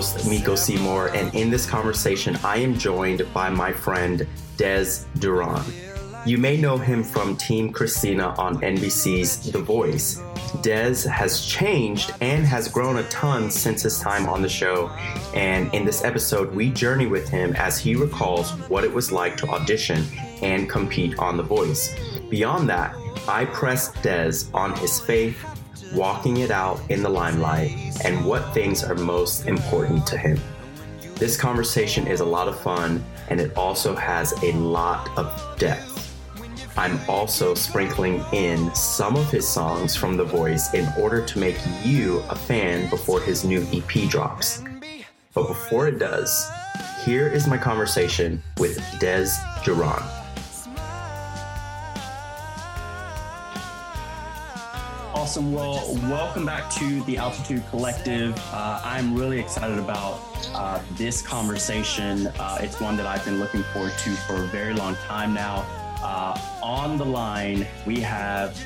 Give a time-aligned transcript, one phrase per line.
[0.00, 4.26] host, Meiko Seymour, and in this conversation, I am joined by my friend
[4.56, 5.62] Dez Duron.
[6.26, 10.20] You may know him from Team Christina on NBC's The Voice.
[10.62, 14.88] Dez has changed and has grown a ton since his time on the show.
[15.34, 19.36] And in this episode, we journey with him as he recalls what it was like
[19.38, 20.02] to audition
[20.40, 21.94] and compete on The Voice.
[22.30, 22.96] Beyond that,
[23.28, 25.36] I pressed Dez on his faith,
[25.94, 27.72] walking it out in the limelight,
[28.04, 30.38] and what things are most important to him.
[31.20, 35.88] This conversation is a lot of fun and it also has a lot of depth.
[36.78, 41.58] I'm also sprinkling in some of his songs from The Voice in order to make
[41.84, 44.62] you a fan before his new EP drops.
[45.34, 46.50] But before it does,
[47.04, 50.19] here is my conversation with Dez Duron.
[55.30, 55.52] Awesome.
[55.52, 58.36] Well, welcome back to the Altitude Collective.
[58.52, 60.20] Uh, I'm really excited about
[60.56, 62.26] uh, this conversation.
[62.40, 65.64] Uh, it's one that I've been looking forward to for a very long time now.
[66.02, 68.58] Uh, on the line, we have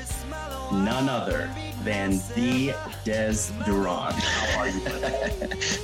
[0.71, 1.51] none other
[1.85, 2.69] than the
[3.05, 4.11] Dez Duron.
[4.11, 4.81] How are you?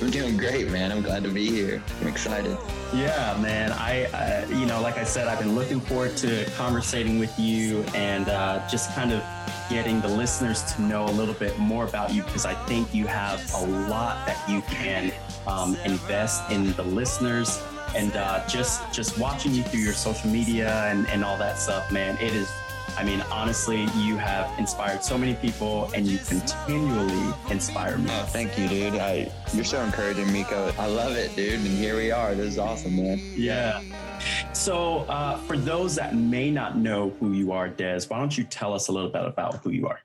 [0.02, 0.90] I'm doing great, man.
[0.90, 1.82] I'm glad to be here.
[2.00, 2.58] I'm excited.
[2.92, 3.70] Yeah, man.
[3.72, 7.84] I, uh, you know, like I said, I've been looking forward to conversating with you
[7.94, 9.22] and uh, just kind of
[9.70, 13.06] getting the listeners to know a little bit more about you because I think you
[13.06, 15.12] have a lot that you can
[15.46, 17.62] um, invest in the listeners
[17.94, 21.90] and uh, just just watching you through your social media and, and all that stuff,
[21.92, 22.50] man, it is.
[22.96, 28.10] I mean, honestly, you have inspired so many people, and you continually inspire me.
[28.10, 28.94] Oh, thank you, dude.
[28.96, 30.76] I, you're so encouraging, Meiko.
[30.78, 31.54] I love it, dude.
[31.54, 32.34] And here we are.
[32.34, 33.18] This is awesome, man.
[33.34, 33.82] Yeah.
[34.52, 38.44] So, uh, for those that may not know who you are, Dez, why don't you
[38.44, 40.00] tell us a little bit about who you are?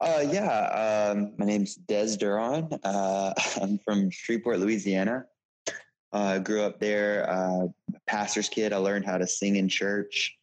[0.00, 2.78] Uh, yeah, um, my name's Dez Duron.
[2.82, 5.26] Uh, I'm from Shreveport, Louisiana.
[6.12, 7.66] I uh, grew up there, uh,
[8.06, 8.72] pastor's kid.
[8.72, 10.36] I learned how to sing in church,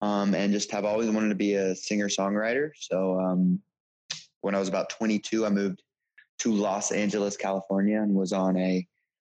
[0.00, 2.70] um, and just have always wanted to be a singer songwriter.
[2.78, 3.60] So um,
[4.40, 5.82] when I was about 22, I moved
[6.40, 8.86] to Los Angeles, California, and was on a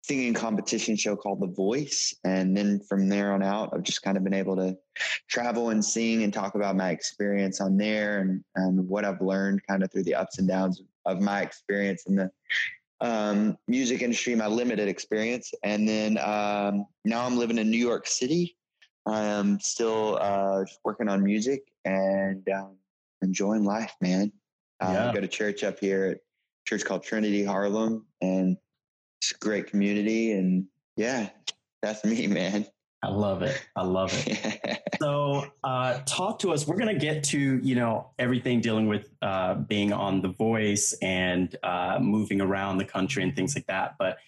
[0.02, 2.14] singing competition show called The Voice.
[2.24, 4.76] And then from there on out, I've just kind of been able to
[5.28, 9.66] travel and sing and talk about my experience on there and, and what I've learned
[9.66, 12.30] kind of through the ups and downs of my experience in the
[13.00, 15.52] um, music industry, my limited experience.
[15.62, 18.56] And then um, now I'm living in New York City.
[19.06, 22.76] I am still uh, working on music and um,
[23.22, 24.32] enjoying life, man.
[24.80, 25.10] Uh, yeah.
[25.10, 26.18] I go to church up here at
[26.66, 28.56] church called Trinity Harlem, and
[29.20, 30.32] it's a great community.
[30.32, 31.30] And yeah,
[31.82, 32.66] that's me, man.
[33.04, 33.60] I love it.
[33.74, 34.80] I love it.
[35.02, 36.68] so, uh, talk to us.
[36.68, 40.96] We're going to get to you know everything dealing with uh, being on The Voice
[41.02, 43.96] and uh, moving around the country and things like that.
[43.98, 44.18] But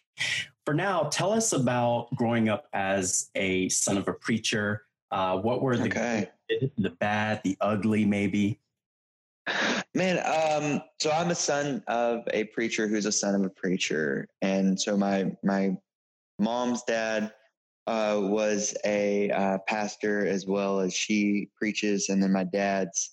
[0.64, 4.86] for now, tell us about growing up as a son of a preacher.
[5.10, 6.30] Uh, what were the okay.
[6.48, 8.58] good, the bad, the ugly, maybe?
[9.94, 14.26] Man, um, so I'm a son of a preacher who's a son of a preacher,
[14.40, 15.76] and so my my
[16.38, 17.32] mom's dad
[17.87, 23.11] uh, was a uh, pastor as well as she preaches, and then my dad's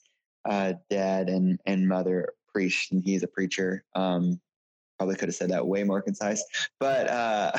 [0.50, 3.84] uh, dad and and mother preached, and he's a preacher.
[3.94, 4.40] Um,
[5.02, 6.44] probably could have said that way more concise,
[6.80, 7.52] but uh,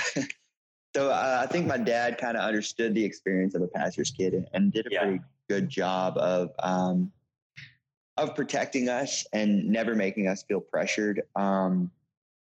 [0.95, 4.47] so uh, I think my dad kind of understood the experience of a pastor's kid
[4.53, 5.01] and did a yeah.
[5.01, 7.11] pretty good job of um,
[8.17, 11.23] of protecting us and never making us feel pressured.
[11.35, 11.91] Um,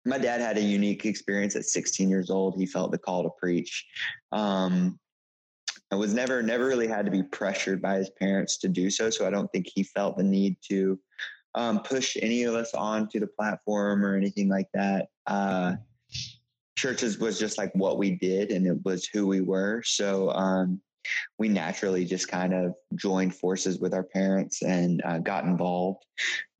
[0.05, 2.55] my dad had a unique experience at 16 years old.
[2.55, 3.87] He felt the call to preach.
[4.31, 5.01] Um,
[5.91, 9.11] I was never, never really had to be pressured by his parents to do so.
[9.11, 10.97] So I don't think he felt the need to
[11.57, 15.09] um, push any of us onto the platform or anything like that.
[15.27, 15.75] Uh,
[16.77, 19.83] churches was just like what we did and it was who we were.
[19.85, 20.81] So um,
[21.39, 26.05] we naturally just kind of joined forces with our parents and uh, got involved.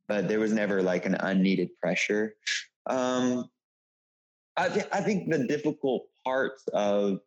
[0.07, 2.33] But there was never like an unneeded pressure.
[2.87, 3.45] Um,
[4.55, 7.19] I, th- I think the difficult parts of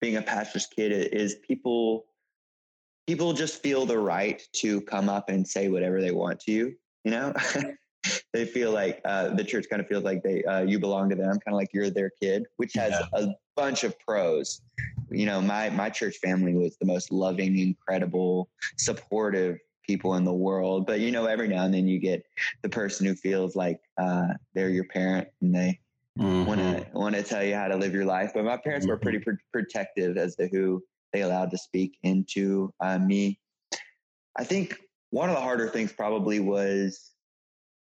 [0.00, 2.06] being a pastor's kid is people
[3.06, 6.74] people just feel the right to come up and say whatever they want to you.
[7.04, 7.34] You know,
[8.32, 11.16] they feel like uh, the church kind of feels like they uh, you belong to
[11.16, 13.06] them, kind of like you're their kid, which has yeah.
[13.12, 14.62] a bunch of pros.
[15.10, 20.32] You know, my my church family was the most loving, incredible, supportive people in the
[20.32, 20.86] world.
[20.86, 22.24] But you know, every now and then you get
[22.62, 25.80] the person who feels like uh, they're your parent and they
[26.16, 28.32] want to want to tell you how to live your life.
[28.34, 28.92] But my parents mm-hmm.
[28.92, 30.82] were pretty pr- protective as to who
[31.12, 33.38] they allowed to speak into uh, me.
[34.38, 34.78] I think
[35.10, 37.12] one of the harder things probably was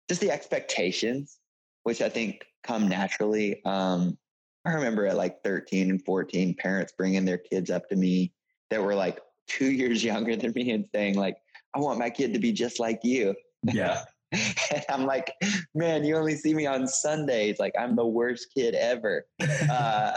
[0.08, 1.38] just the expectations,
[1.82, 3.64] which I think come naturally.
[3.64, 4.16] Um,
[4.64, 8.32] I remember at like 13 and 14, parents bringing their kids up to me
[8.70, 11.36] that were like two years younger than me and saying like,
[11.74, 13.34] I want my kid to be just like you.
[13.62, 14.02] Yeah.
[14.32, 15.32] and I'm like,
[15.74, 17.58] man, you only see me on Sundays.
[17.58, 19.26] Like I'm the worst kid ever.
[19.70, 20.12] uh,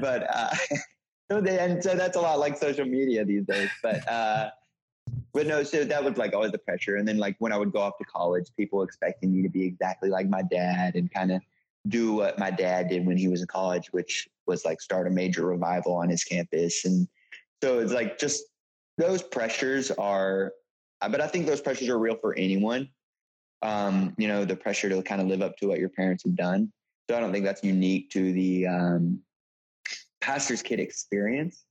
[0.00, 0.54] but, uh,
[1.30, 4.50] and so that's a lot like social media these days, but, uh,
[5.32, 6.96] but no, so that was like always the pressure.
[6.96, 9.64] And then like when I would go off to college, people expecting me to be
[9.64, 11.42] exactly like my dad and kind of
[11.88, 15.10] do what my dad did when he was in college, which was like start a
[15.10, 16.84] major revival on his campus.
[16.84, 17.06] And
[17.62, 18.44] so it's like just
[18.98, 20.52] those pressures are,
[21.00, 22.88] but I think those pressures are real for anyone.
[23.62, 26.36] Um, you know, the pressure to kind of live up to what your parents have
[26.36, 26.72] done.
[27.08, 29.22] So I don't think that's unique to the um,
[30.26, 31.64] pastor's kid experience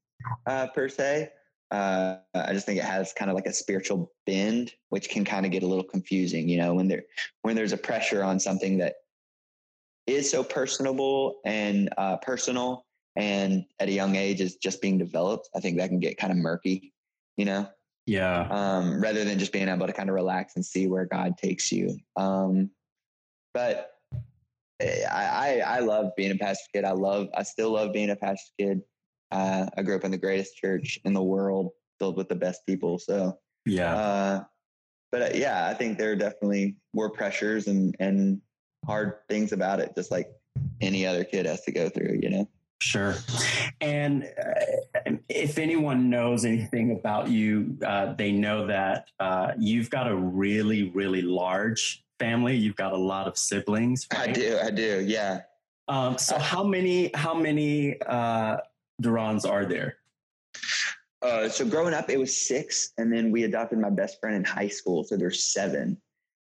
[0.48, 1.30] uh, per se.
[1.72, 5.46] Uh, I just think it has kind of like a spiritual bend, which can kind
[5.46, 6.48] of get a little confusing.
[6.48, 7.04] You know, when there
[7.42, 8.96] when there's a pressure on something that
[10.08, 12.86] is so personable and uh, personal,
[13.18, 15.50] and at a young age is just being developed.
[15.56, 16.94] I think that can get kind of murky.
[17.36, 17.68] You know.
[18.06, 18.48] Yeah.
[18.52, 21.72] Um, rather than just being able to kind of relax and see where God takes
[21.72, 21.98] you.
[22.16, 22.70] Um,
[23.52, 23.95] but
[24.82, 26.86] I, I, I love being a pastor kid.
[26.86, 28.82] I love, I still love being a pastor kid.
[29.32, 32.66] Uh, I grew up in the greatest church in the world, filled with the best
[32.66, 33.00] people.
[33.00, 33.96] So yeah.
[33.96, 34.44] Uh,
[35.12, 38.42] but uh, yeah, I think there are definitely more pressures and and
[38.86, 40.30] hard things about it, just like
[40.82, 42.20] any other kid has to go through.
[42.22, 42.50] You know.
[42.82, 43.16] Sure.
[43.82, 50.08] And uh, if anyone knows anything about you, uh, they know that uh, you've got
[50.08, 52.56] a really, really large family.
[52.56, 54.08] You've got a lot of siblings.
[54.14, 54.30] Right?
[54.30, 54.60] I do.
[54.64, 55.04] I do.
[55.06, 55.42] Yeah.
[55.88, 57.12] Um, so how many?
[57.14, 58.02] How many?
[58.02, 58.58] Uh,
[59.02, 59.98] Durons are there?
[61.22, 64.44] Uh, so growing up, it was six, and then we adopted my best friend in
[64.44, 65.04] high school.
[65.04, 65.98] So there's seven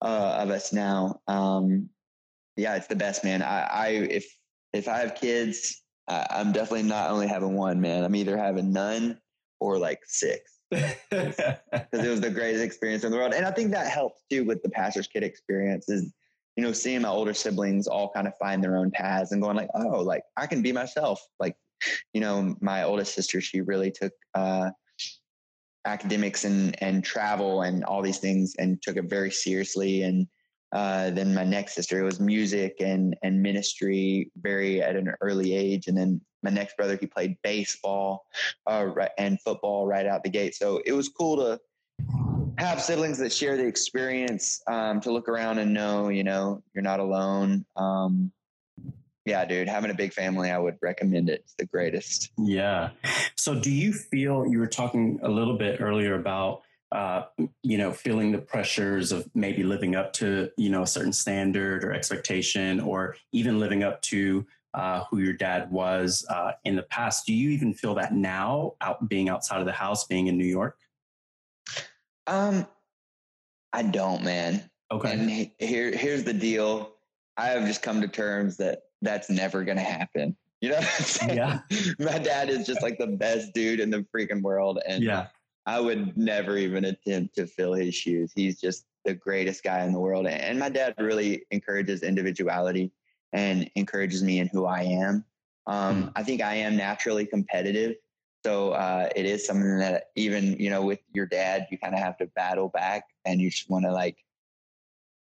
[0.00, 1.20] uh, of us now.
[1.29, 1.88] Um,
[2.56, 3.43] yeah, it's the best, man.
[3.43, 4.26] I, I if
[4.73, 8.05] if I have kids, I, I'm definitely not only having one, man.
[8.05, 9.19] I'm either having none
[9.61, 11.39] or like six because
[11.93, 13.35] it was the greatest experience in the world.
[13.35, 16.13] And I think that helps too with the pastor's kid experience is,
[16.57, 19.57] you know, seeing my older siblings all kind of find their own paths and going
[19.57, 21.21] like, oh, like I can be myself.
[21.39, 21.57] Like
[22.13, 24.71] you know, my oldest sister, she really took uh,
[25.85, 30.03] academics and and travel and all these things and took it very seriously.
[30.03, 30.27] And
[30.73, 35.55] uh, then my next sister, it was music and and ministry, very at an early
[35.55, 35.89] age.
[35.89, 38.27] And then my next brother, he played baseball
[38.67, 40.55] uh, and football right out the gate.
[40.55, 41.61] So it was cool to
[42.58, 46.82] have siblings that share the experience um, to look around and know, you know, you're
[46.82, 47.65] not alone.
[47.77, 48.32] Um,
[49.25, 51.41] yeah, dude, having a big family, I would recommend it.
[51.44, 52.32] It's the greatest.
[52.37, 52.91] Yeah.
[53.37, 57.25] So, do you feel you were talking a little bit earlier about, uh,
[57.63, 61.84] you know, feeling the pressures of maybe living up to, you know, a certain standard
[61.84, 66.82] or expectation, or even living up to uh, who your dad was uh, in the
[66.84, 67.26] past?
[67.26, 70.46] Do you even feel that now, out being outside of the house, being in New
[70.46, 70.79] York?
[72.26, 72.67] Um,
[73.72, 74.69] I don't, man.
[74.91, 75.12] Okay.
[75.12, 76.94] And here, here's the deal.
[77.36, 80.36] I have just come to terms that that's never going to happen.
[80.60, 80.81] You know
[81.26, 81.60] Yeah.
[81.98, 84.79] My dad is just like the best dude in the freaking world.
[84.86, 85.26] And yeah.
[85.67, 88.32] I would never even attempt to fill his shoes.
[88.34, 90.26] He's just the greatest guy in the world.
[90.26, 92.93] And my dad really encourages individuality
[93.32, 95.24] and encourages me in who I am.
[95.67, 96.12] Um, mm.
[96.17, 97.96] I think I am naturally competitive.
[98.44, 102.01] So uh, it is something that even, you know, with your dad, you kind of
[102.01, 104.17] have to battle back and you just want to like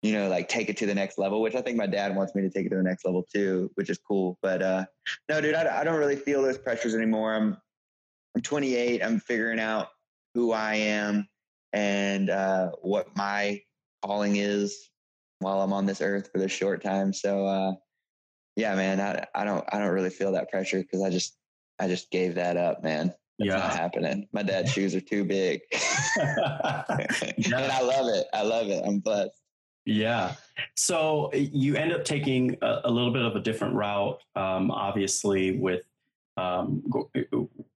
[0.01, 2.33] you know, like take it to the next level, which I think my dad wants
[2.33, 4.37] me to take it to the next level too, which is cool.
[4.41, 4.85] But uh,
[5.29, 7.35] no, dude, I, I don't really feel those pressures anymore.
[7.35, 7.57] I'm
[8.35, 9.03] I'm 28.
[9.03, 9.89] I'm figuring out
[10.33, 11.27] who I am
[11.73, 13.61] and uh, what my
[14.03, 14.89] calling is
[15.39, 17.13] while I'm on this earth for this short time.
[17.13, 17.73] So uh,
[18.55, 21.37] yeah, man, I I don't I don't really feel that pressure because I just
[21.79, 23.13] I just gave that up, man.
[23.39, 23.57] It's yeah.
[23.57, 24.27] not happening.
[24.31, 25.61] My dad's shoes are too big.
[26.19, 28.27] and I love it.
[28.33, 28.83] I love it.
[28.85, 29.41] I'm blessed.
[29.85, 30.35] Yeah.
[30.75, 35.57] So you end up taking a, a little bit of a different route, um, obviously,
[35.57, 35.83] with,
[36.37, 37.09] um, go,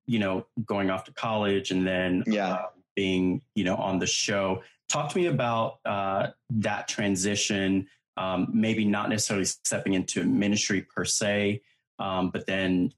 [0.05, 2.53] you know, going off to college and then yeah.
[2.53, 2.65] Uh,
[2.95, 4.61] being, you know, on the show.
[4.87, 7.87] Talk to me about uh, that transition,
[8.17, 11.61] um, maybe not necessarily stepping into ministry per se,
[11.99, 12.93] um, but then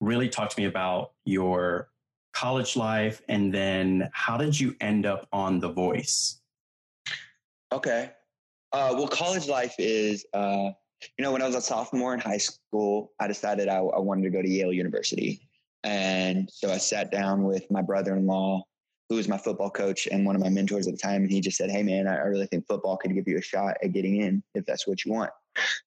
[0.00, 1.90] really talk to me about your
[2.32, 6.40] college life and then how did you end up on The Voice?
[7.72, 8.10] Okay.
[8.72, 10.70] Uh, well, college life is, uh,
[11.18, 14.22] you know, when I was a sophomore in high school, I decided I, I, wanted
[14.22, 15.48] to go to Yale University.
[15.82, 18.64] And so I sat down with my brother in law
[19.10, 21.40] who was my football coach and one of my mentors at the time, and he
[21.40, 24.22] just said, "Hey, man, I, really think football could give you a shot at getting
[24.22, 25.32] in if that's what you want."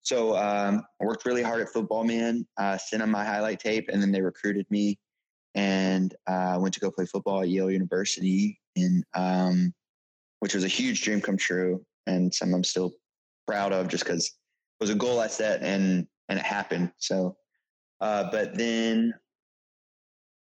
[0.01, 2.46] So um, I worked really hard at football, man.
[2.58, 5.00] Uh, sent them my highlight tape, and then they recruited me,
[5.56, 9.74] and I uh, went to go play football at Yale University, and um,
[10.42, 12.92] which was a huge dream come true, and something I'm still
[13.48, 16.92] proud of, just because it was a goal I set and and it happened.
[16.98, 17.38] So,
[18.01, 19.13] uh, but then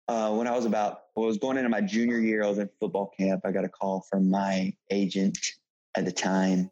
[0.08, 2.58] uh, when I was about, well, I was going into my junior year, I was
[2.58, 3.40] in football camp.
[3.44, 5.38] I got a call from my agent
[5.96, 6.70] at the time,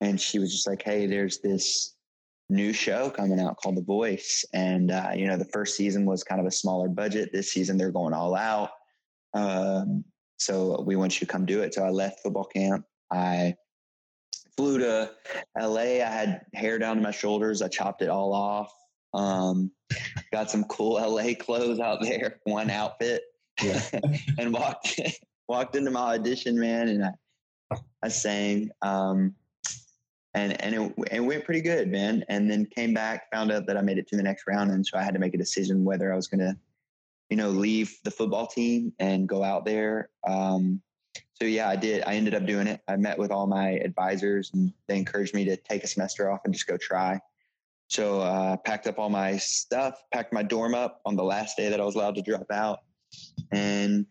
[0.00, 1.96] and she was just like, "Hey, there's this
[2.48, 6.22] new show coming out called The Voice, and uh, you know, the first season was
[6.22, 7.30] kind of a smaller budget.
[7.32, 8.70] This season, they're going all out.
[9.34, 10.04] Um,
[10.38, 12.84] so we want you to come do it." So I left football camp.
[13.10, 13.56] I
[14.56, 15.10] flew to
[15.58, 15.80] LA.
[15.80, 17.60] I had hair down to my shoulders.
[17.60, 18.72] I chopped it all off.
[19.14, 19.72] Um,
[20.32, 23.22] got some cool LA clothes out there, one outfit,
[23.62, 23.80] yeah.
[24.38, 25.00] and walked
[25.48, 27.10] walked into my audition, man, and I
[28.02, 29.34] I sang, um,
[30.34, 32.24] and and it, it went pretty good, man.
[32.28, 34.86] And then came back, found out that I made it to the next round, and
[34.86, 36.56] so I had to make a decision whether I was going to,
[37.28, 40.10] you know, leave the football team and go out there.
[40.26, 40.80] Um,
[41.34, 42.04] so yeah, I did.
[42.06, 42.80] I ended up doing it.
[42.86, 46.40] I met with all my advisors, and they encouraged me to take a semester off
[46.44, 47.20] and just go try.
[47.88, 51.56] So I uh, packed up all my stuff, packed my dorm up on the last
[51.56, 52.80] day that I was allowed to drop out,
[53.52, 54.06] and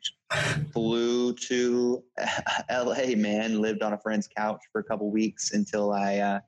[0.73, 2.03] flew to
[2.71, 3.15] LA.
[3.15, 6.39] Man, lived on a friend's couch for a couple weeks until I uh,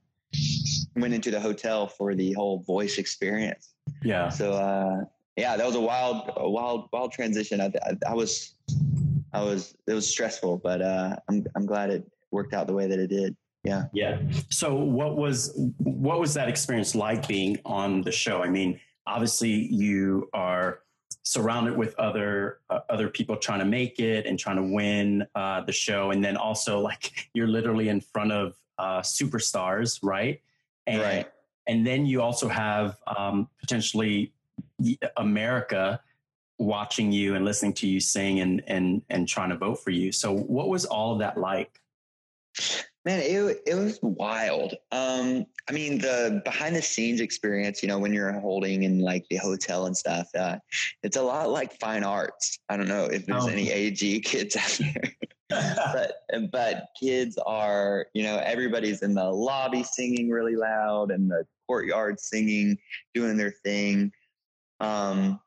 [0.96, 3.74] went into the hotel for the whole voice experience.
[4.04, 4.30] Yeah.
[4.30, 5.06] So uh,
[5.36, 7.62] yeah, that was a wild, a wild, wild transition.
[7.62, 8.56] I, I, I was,
[9.34, 12.88] I was, it was stressful, but uh, I'm, I'm glad it worked out the way
[12.88, 18.02] that it did yeah yeah so what was what was that experience like being on
[18.02, 20.80] the show i mean obviously you are
[21.24, 25.62] surrounded with other uh, other people trying to make it and trying to win uh,
[25.62, 26.12] the show.
[26.12, 30.42] And then also like you're literally in front of uh, superstars right?
[30.88, 31.32] And, right.
[31.68, 34.34] and then you also have um, potentially
[35.16, 36.02] america
[36.62, 40.12] watching you and listening to you sing and and and trying to vote for you.
[40.12, 41.82] So what was all of that like
[43.04, 44.76] Man, it it was wild.
[44.92, 49.26] Um, I mean, the behind the scenes experience, you know, when you're holding in like
[49.30, 50.58] the hotel and stuff, uh,
[51.02, 52.60] it's a lot like fine arts.
[52.70, 53.48] I don't know if there's oh.
[53.48, 55.16] any AG kids out there,
[55.50, 61.46] but but kids are, you know, everybody's in the lobby singing really loud and the
[61.66, 62.78] courtyard singing,
[63.16, 64.12] doing their thing.
[64.80, 65.40] Um,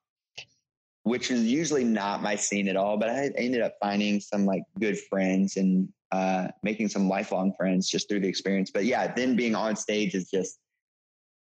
[1.05, 4.63] which is usually not my scene at all, but I ended up finding some like
[4.81, 8.71] good friends and uh, making some lifelong friends just through the experience.
[8.71, 10.61] But yeah, then being on stage is just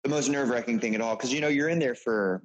[0.04, 2.42] the most nerve wracking thing at all because you know you're in there for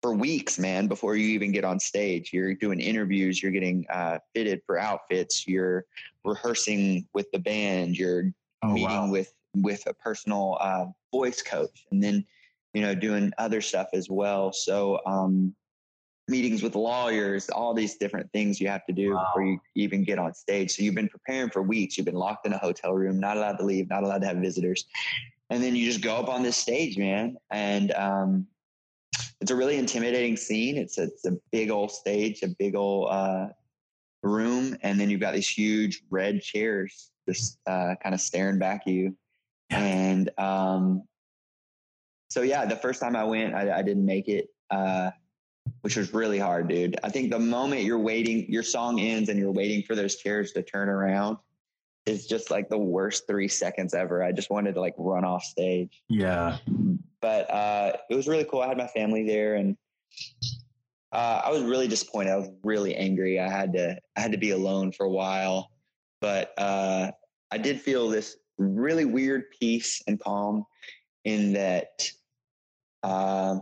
[0.00, 2.32] for weeks, man, before you even get on stage.
[2.32, 5.84] You're doing interviews, you're getting uh, fitted for outfits, you're
[6.24, 9.10] rehearsing with the band, you're oh, meeting wow.
[9.10, 12.24] with with a personal uh, voice coach, and then
[12.72, 14.52] you know doing other stuff as well.
[14.52, 15.56] So um,
[16.28, 19.24] meetings with lawyers, all these different things you have to do wow.
[19.24, 20.76] before you even get on stage.
[20.76, 21.96] So you've been preparing for weeks.
[21.96, 24.36] You've been locked in a hotel room, not allowed to leave, not allowed to have
[24.36, 24.84] visitors.
[25.50, 27.38] And then you just go up on this stage, man.
[27.50, 28.46] And um,
[29.40, 30.76] it's a really intimidating scene.
[30.76, 33.48] It's a, it's a big old stage, a big old uh,
[34.22, 34.76] room.
[34.82, 38.92] And then you've got these huge red chairs just uh, kind of staring back at
[38.92, 39.16] you.
[39.70, 41.04] And um,
[42.28, 44.48] so, yeah, the first time I went, I, I didn't make it.
[44.70, 45.10] Uh,
[45.82, 46.96] which was really hard, dude.
[47.02, 50.52] I think the moment you're waiting, your song ends and you're waiting for those chairs
[50.52, 51.38] to turn around
[52.06, 54.22] is just like the worst three seconds ever.
[54.22, 56.02] I just wanted to like run off stage.
[56.08, 56.58] Yeah.
[57.20, 58.60] But uh, it was really cool.
[58.60, 59.76] I had my family there and
[61.12, 62.30] uh, I was really disappointed.
[62.32, 63.40] I was really angry.
[63.40, 65.70] I had to I had to be alone for a while,
[66.20, 67.10] but uh,
[67.50, 70.64] I did feel this really weird peace and calm
[71.24, 72.10] in that
[73.02, 73.58] uh,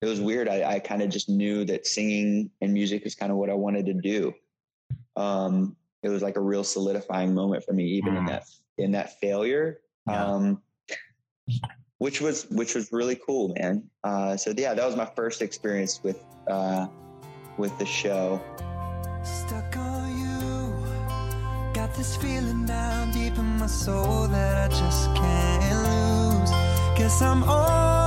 [0.00, 0.48] it was weird.
[0.48, 3.54] I, I kind of just knew that singing and music is kind of what I
[3.54, 4.32] wanted to do.
[5.16, 8.18] Um, it was like a real solidifying moment for me, even mm.
[8.18, 8.44] in that
[8.78, 9.80] in that failure.
[10.06, 10.24] Yeah.
[10.24, 10.62] Um,
[11.98, 13.90] which was which was really cool, man.
[14.04, 16.86] Uh, so yeah, that was my first experience with uh,
[17.56, 18.40] with the show.
[19.24, 26.40] Stuck on you, got this feeling down deep in my soul that I just can't
[26.40, 26.50] lose.
[26.96, 27.97] Guess I'm on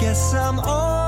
[0.00, 0.99] Guess I'm on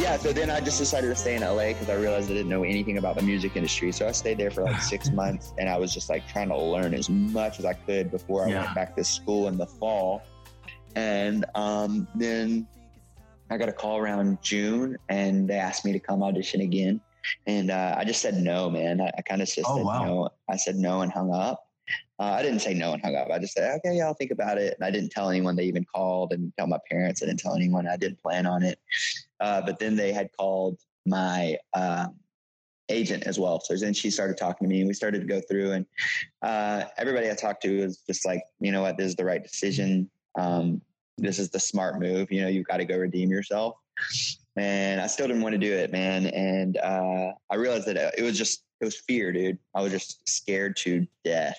[0.00, 2.48] yeah, so then I just decided to stay in LA because I realized I didn't
[2.48, 3.92] know anything about the music industry.
[3.92, 6.56] So I stayed there for like six months and I was just like trying to
[6.56, 8.62] learn as much as I could before I Yeah.
[8.62, 10.22] went back to school in the fall.
[10.96, 12.66] And um, then
[13.50, 17.00] I got a call around June and they asked me to come audition again.
[17.46, 19.00] And uh, I just said no, man.
[19.02, 20.04] I, I kind of just Oh, said wow.
[20.04, 20.28] no.
[20.48, 21.62] I said no and hung up.
[22.18, 23.28] Uh, I didn't say no and hung up.
[23.30, 24.74] I just said, okay, yeah, I'll think about it.
[24.78, 26.32] And I didn't tell anyone they even called.
[26.32, 27.22] and tell my parents.
[27.22, 27.86] I didn't tell anyone.
[27.88, 28.78] I didn't plan on it.
[29.40, 32.14] Uh, but then they had called my um,
[32.90, 33.60] agent as well.
[33.60, 35.86] So then she started talking to me and we started to go through and
[36.42, 39.42] uh, everybody I talked to was just like, you know what, this is the right
[39.42, 40.10] decision.
[40.38, 40.82] Um,
[41.16, 42.30] this is the smart move.
[42.30, 43.76] You know, you've got to go redeem yourself.
[44.56, 46.26] And I still didn't want to do it, man.
[46.26, 49.58] And uh, I realized that it was just, it was fear, dude.
[49.74, 51.58] I was just scared to death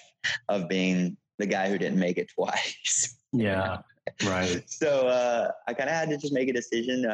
[0.50, 3.18] of being the guy who didn't make it twice.
[3.32, 3.78] Yeah.
[4.26, 4.64] Right.
[4.70, 7.06] so uh, I kind of had to just make a decision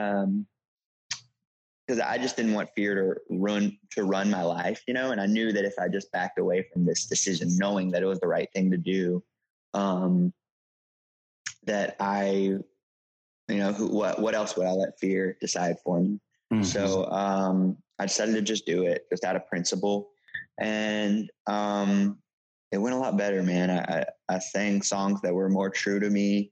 [1.87, 5.11] because I just didn't want fear to run to run my life, you know.
[5.11, 8.07] And I knew that if I just backed away from this decision, knowing that it
[8.07, 9.23] was the right thing to do,
[9.73, 10.33] um,
[11.63, 12.57] that I,
[13.47, 16.19] you know, who, what what else would I let fear decide for me?
[16.51, 16.65] Mhm.
[16.65, 20.09] So um, I decided to just do it, just out of principle,
[20.59, 22.17] and um,
[22.71, 23.69] it went a lot better, man.
[23.69, 26.51] I, I, I sang songs that were more true to me.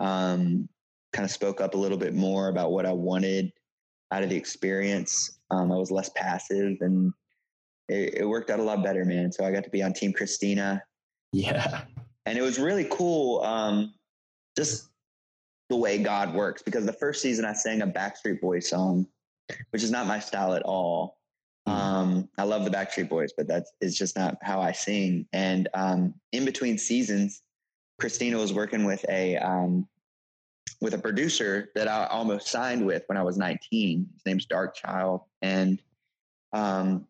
[0.00, 0.68] Um,
[1.12, 3.52] kind of spoke up a little bit more about what I wanted
[4.12, 5.38] out of the experience.
[5.50, 7.12] Um, I was less passive, and
[7.88, 9.32] it, it worked out a lot better, man.
[9.32, 10.82] So I got to be on Team Christina,
[11.32, 11.82] yeah.
[12.26, 13.40] and it was really cool.
[13.42, 13.94] Um,
[14.56, 14.90] just
[15.70, 19.06] the way God works, because the first season I sang a Backstreet Boys song,
[19.70, 21.16] which is not my style at all.
[21.66, 21.72] Mhm.
[21.72, 25.26] Um, I love the Backstreet Boys, but that's it's just not how I sing.
[25.32, 27.42] And um, in between seasons,
[27.98, 29.88] Christina was working with a um,
[30.82, 34.06] with a producer that I almost signed with when I was 19.
[34.12, 35.78] His name's Darkchild, and
[36.52, 37.06] um,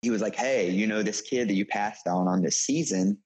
[0.00, 3.18] he was like, "Hey, you know this kid that you passed on on this season?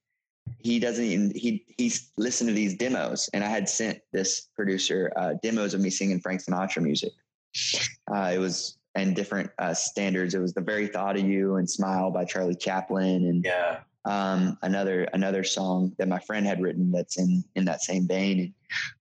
[0.58, 5.12] He doesn't even he he's listened to these demos." And I had sent this producer
[5.16, 7.12] uh, demos of me singing Frank Sinatra music.
[8.10, 10.34] Uh, it was and different uh, standards.
[10.34, 13.80] It was "The Very Thought of You" and "Smile" by Charlie Chaplin, and Yeah.
[14.04, 18.40] Um, another another song that my friend had written that's in in that same vein.
[18.40, 18.52] And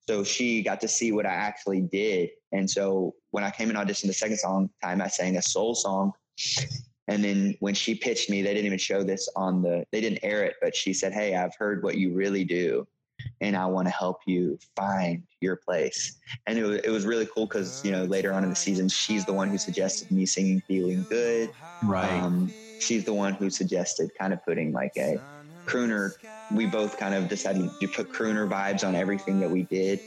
[0.08, 2.30] so she got to see what I actually did.
[2.52, 5.74] And so when I came and auditioned the second song time, I sang a soul
[5.74, 6.14] song.
[7.08, 10.20] And then when she pitched me, they didn't even show this on the they didn't
[10.24, 12.88] air it, but she said, Hey, I've heard what you really do.
[13.40, 16.18] And I want to help you find your place.
[16.48, 18.90] And it was, it was really cool because, you know, later on in the season,
[18.90, 21.52] she's the one who suggested me singing Feeling Good.
[21.84, 22.12] Right.
[22.12, 25.20] Um, she's the one who suggested kind of putting like a
[25.66, 26.14] crooner.
[26.52, 30.00] We both kind of decided to put crooner vibes on everything that we did,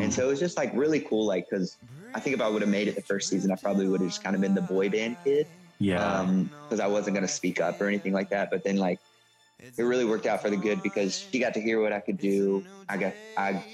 [0.00, 1.26] and so it was just like really cool.
[1.26, 1.76] Like, because
[2.14, 4.08] I think if I would have made it the first season, I probably would have
[4.08, 5.46] just kind of been the boy band kid,
[5.78, 6.24] yeah.
[6.62, 8.50] because I wasn't going to speak up or anything like that.
[8.50, 8.98] But then like.
[9.76, 12.18] It really worked out for the good because she got to hear what I could
[12.18, 12.64] do.
[12.88, 13.64] I got, I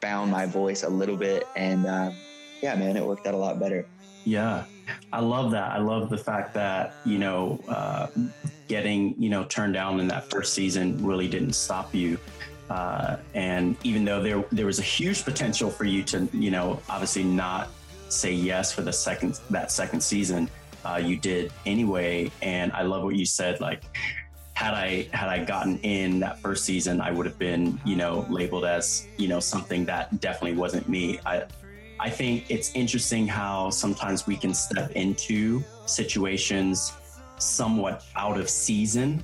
[0.00, 2.14] found my voice a little bit, and um,
[2.62, 3.86] yeah, man, it worked out a lot better.
[4.24, 4.64] Yeah,
[5.12, 5.70] I love that.
[5.70, 8.08] I love the fact that you know uh,
[8.68, 12.18] getting you know turned down in that first season really didn't stop you.
[12.68, 16.80] Uh, and even though there there was a huge potential for you to you know
[16.88, 17.70] obviously not
[18.08, 20.50] say yes for the second that second season,
[20.84, 22.30] uh, you did anyway.
[22.42, 23.60] And I love what you said.
[23.60, 23.82] Like
[24.56, 28.26] had I had I gotten in that first season, I would have been you know
[28.30, 31.20] labeled as you know something that definitely wasn't me.
[31.26, 31.44] I
[32.00, 36.92] I think it's interesting how sometimes we can step into situations
[37.38, 39.22] somewhat out of season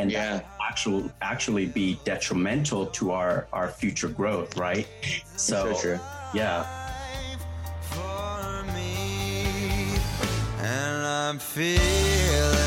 [0.00, 0.38] and Yeah.
[0.38, 4.88] that actual actually be detrimental to our our future growth, right?
[5.36, 5.98] So so true.
[6.34, 6.66] yeah,
[7.82, 9.94] for me,
[10.58, 12.61] and I'm feeling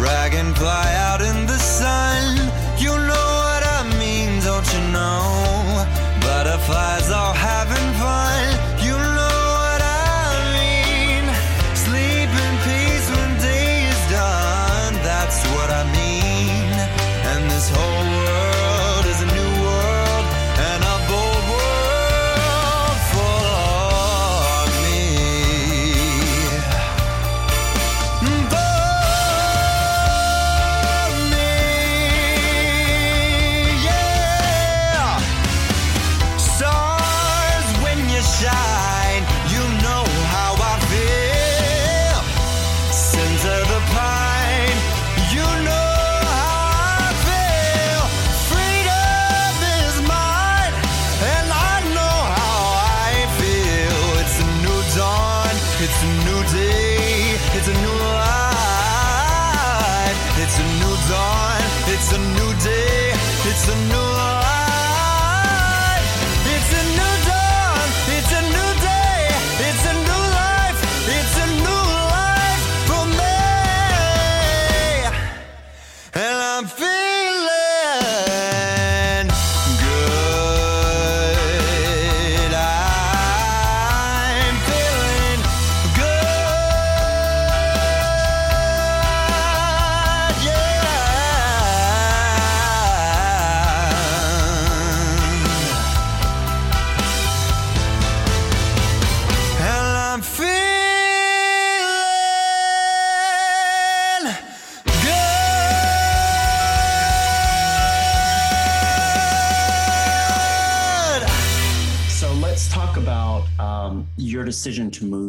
[0.00, 1.19] Dragonfly out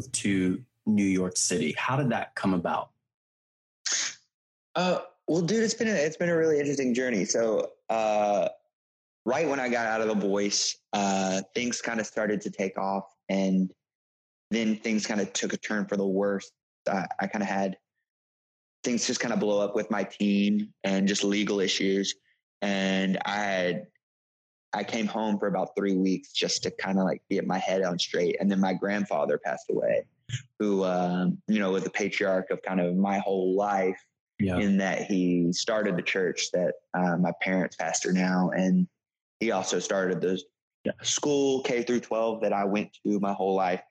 [0.01, 1.75] move to New York City.
[1.77, 2.89] How did that come about?
[4.75, 7.25] Uh, well, dude, it's been a, it's been a really interesting journey.
[7.25, 8.49] So, uh,
[9.25, 12.77] right when I got out of the voice, uh, things kind of started to take
[12.77, 13.71] off, and
[14.49, 16.51] then things kind of took a turn for the worse.
[16.89, 17.77] I, I kind of had
[18.83, 22.15] things just kind of blow up with my team and just legal issues,
[22.61, 23.87] and I had
[24.73, 27.83] I came home for about three weeks just to kind of like get my head
[27.83, 30.05] on straight, and then my grandfather passed away,
[30.59, 33.99] who um, you know was the patriarch of kind of my whole life
[34.39, 34.57] yeah.
[34.57, 38.87] in that he started the church that uh, my parents pastor now, and
[39.39, 40.41] he also started the
[41.01, 43.81] school K through 12 that I went to my whole life.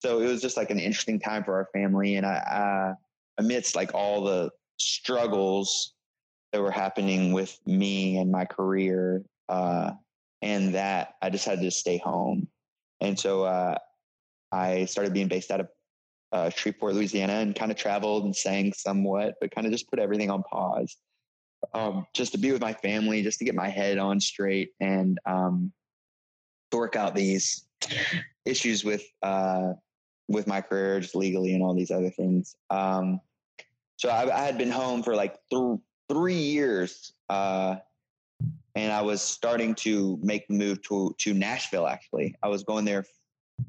[0.00, 2.94] So it was just like an interesting time for our family, and I, uh,
[3.38, 5.94] amidst like all the struggles
[6.52, 9.92] that were happening with me and my career, uh,
[10.42, 12.48] and that I decided to stay home,
[13.00, 13.78] and so uh,
[14.52, 15.68] I started being based out of
[16.32, 19.98] uh, Shreveport, Louisiana, and kind of traveled and sang somewhat, but kind of just put
[19.98, 20.96] everything on pause,
[21.74, 25.18] um, just to be with my family, just to get my head on straight, and
[25.26, 25.72] um,
[26.70, 27.66] to work out these
[28.44, 29.72] issues with uh,
[30.28, 32.54] with my career, just legally and all these other things.
[32.70, 33.20] Um,
[33.96, 37.76] so I, I, had been home for like th- three years, uh,
[38.78, 41.88] and I was starting to make the move to to Nashville.
[41.88, 43.04] Actually, I was going there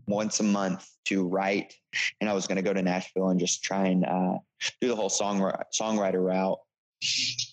[0.06, 1.74] once a month to write,
[2.22, 4.38] and I was going to go to Nashville and just try and uh,
[4.80, 5.40] do the whole song
[5.74, 6.60] songwriter route.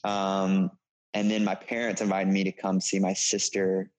[0.05, 0.71] Um,
[1.14, 3.90] and then my parents invited me to come see my sister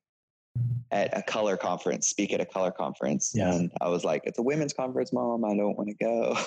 [0.91, 3.31] at a color conference, speak at a color conference.
[3.33, 3.55] Yeah.
[3.55, 5.43] And I was like, it's a women's conference, mom.
[5.45, 6.37] I don't want to go.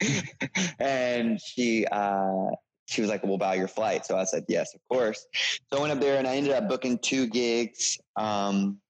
[0.80, 2.50] and she, uh,
[2.86, 4.04] she was like, we'll buy your flight.
[4.06, 5.26] So I said, yes, of course.
[5.72, 7.98] So I went up there and I ended up booking two gigs.
[8.16, 8.80] Um,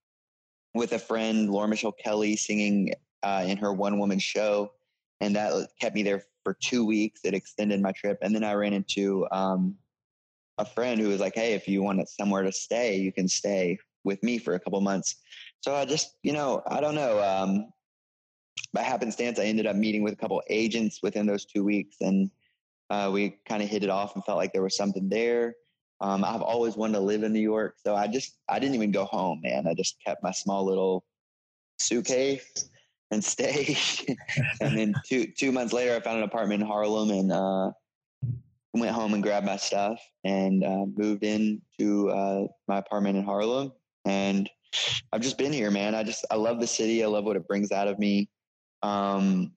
[0.75, 4.73] with a friend, Laura Michelle Kelly, singing uh, in her one woman show.
[5.21, 7.21] And that kept me there for two weeks.
[7.25, 8.19] It extended my trip.
[8.21, 9.77] And then I ran into um,
[10.59, 13.79] a friend who was like, hey, if you want somewhere to stay, you can stay
[14.03, 15.17] with me for a couple months.
[15.61, 17.23] So I just, you know, I don't know.
[17.23, 17.73] Um,
[18.73, 21.97] by happenstance, I ended up meeting with a couple agents within those two weeks.
[22.01, 22.31] And
[22.91, 25.55] uh, we kind of hit it off and felt like there was something there.
[26.01, 28.91] Um, I've always wanted to live in New York, so I just I didn't even
[28.91, 29.67] go home, man.
[29.67, 31.05] I just kept my small little
[31.79, 32.69] suitcase
[33.11, 33.79] and stayed.
[34.61, 37.71] and then two two months later, I found an apartment in Harlem and uh,
[38.75, 43.73] went home and grabbed my stuff and uh, moved into uh, my apartment in Harlem.
[44.05, 44.51] And
[45.13, 45.95] I've just been here, man.
[45.95, 47.05] I just I love the city.
[47.05, 48.29] I love what it brings out of me.
[48.83, 49.53] Um,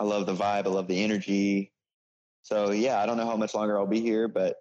[0.00, 0.66] I love the vibe.
[0.66, 1.72] I love the energy.
[2.42, 4.56] So yeah, I don't know how much longer I'll be here, but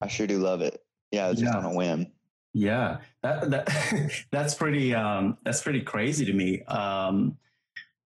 [0.00, 0.82] I sure do love it.
[1.10, 2.06] Yeah, it's just on a whim.
[2.54, 6.62] Yeah, that that that's pretty um, that's pretty crazy to me.
[6.64, 7.36] Um,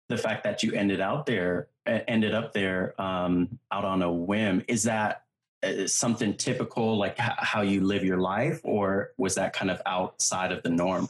[0.09, 4.62] the fact that you ended out there ended up there um, out on a whim
[4.68, 5.24] is that
[5.62, 9.81] uh, something typical like h- how you live your life or was that kind of
[9.87, 11.09] outside of the norm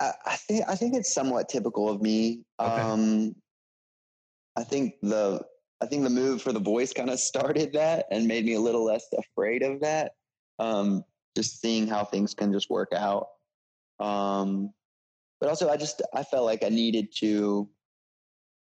[0.00, 2.70] i, I think i think it's somewhat typical of me okay.
[2.70, 3.34] um,
[4.56, 5.44] i think the
[5.80, 8.60] I think the move for the voice kind of started that and made me a
[8.60, 10.12] little less afraid of that.
[10.58, 11.04] Um,
[11.36, 13.26] just seeing how things can just work out.
[14.00, 14.72] Um,
[15.38, 17.68] but also, I just I felt like I needed to.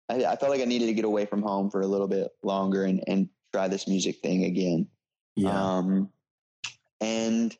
[0.10, 2.30] I, I, felt like I needed to get away from home for a little bit
[2.44, 4.88] longer and and try this music thing again.
[5.36, 5.52] Yeah.
[5.52, 6.10] Um,
[7.00, 7.56] and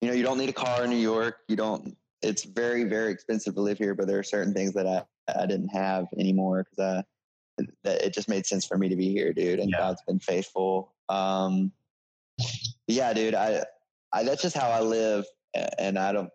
[0.00, 1.38] you know, you don't need a car in New York.
[1.48, 1.96] You don't.
[2.22, 5.02] It's very very expensive to live here, but there are certain things that I
[5.38, 7.04] I didn't have anymore because I
[7.56, 9.60] that it just made sense for me to be here, dude.
[9.60, 9.78] And yeah.
[9.78, 10.92] God's been faithful.
[11.08, 11.72] Um,
[12.86, 13.34] yeah, dude.
[13.34, 13.64] I,
[14.12, 15.24] I that's just how I live,
[15.78, 16.30] and I don't.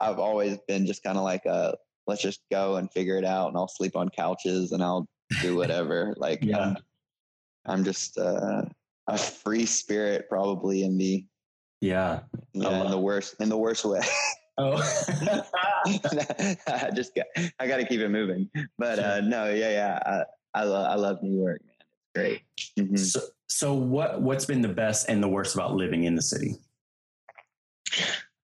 [0.00, 3.48] I've always been just kind of like a let's just go and figure it out,
[3.48, 5.08] and I'll sleep on couches and I'll
[5.40, 6.14] do whatever.
[6.18, 6.58] like, yeah.
[6.58, 6.76] I'm,
[7.66, 8.62] I'm just uh,
[9.06, 11.24] a free spirit, probably in the
[11.80, 12.20] yeah,
[12.52, 14.00] yeah, in the worst in the worst way.
[14.56, 14.76] Oh,
[16.68, 17.26] I just got,
[17.58, 18.48] I got to keep it moving.
[18.78, 20.24] But uh, no, yeah, yeah.
[20.54, 21.74] I love I love New York, man.
[21.80, 22.42] It's great.
[22.78, 22.96] Mm-hmm.
[22.96, 26.56] So, so what what's been the best and the worst about living in the city?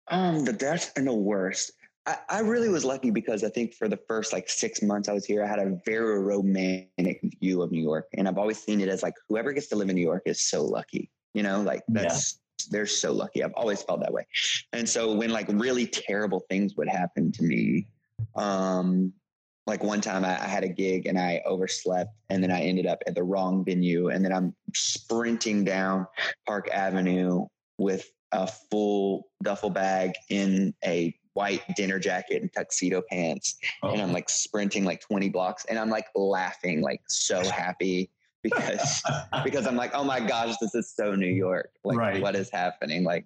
[0.07, 1.71] Um, the best and the worst.
[2.05, 5.13] I, I really was lucky because I think for the first like six months I
[5.13, 8.81] was here, I had a very romantic view of New York, and I've always seen
[8.81, 11.09] it as like whoever gets to live in New York is so lucky.
[11.33, 12.67] You know, like that's yeah.
[12.71, 13.43] they're so lucky.
[13.43, 14.27] I've always felt that way.
[14.73, 17.87] And so when like really terrible things would happen to me,
[18.35, 19.11] um,
[19.67, 22.85] like one time I, I, had a gig and I overslept and then I ended
[22.85, 26.07] up at the wrong venue and then I'm sprinting down
[26.45, 27.47] Park Avenue
[27.77, 33.89] with a full duffel bag in a white dinner jacket and tuxedo pants, Oh.
[33.91, 38.09] and I'm like sprinting like 20 blocks, and I'm like laughing, like so happy
[38.41, 39.03] because
[39.43, 41.71] because I'm like, oh my gosh, this is so New York.
[41.83, 42.21] Like, Right.
[42.21, 43.03] what is happening?
[43.03, 43.25] Like,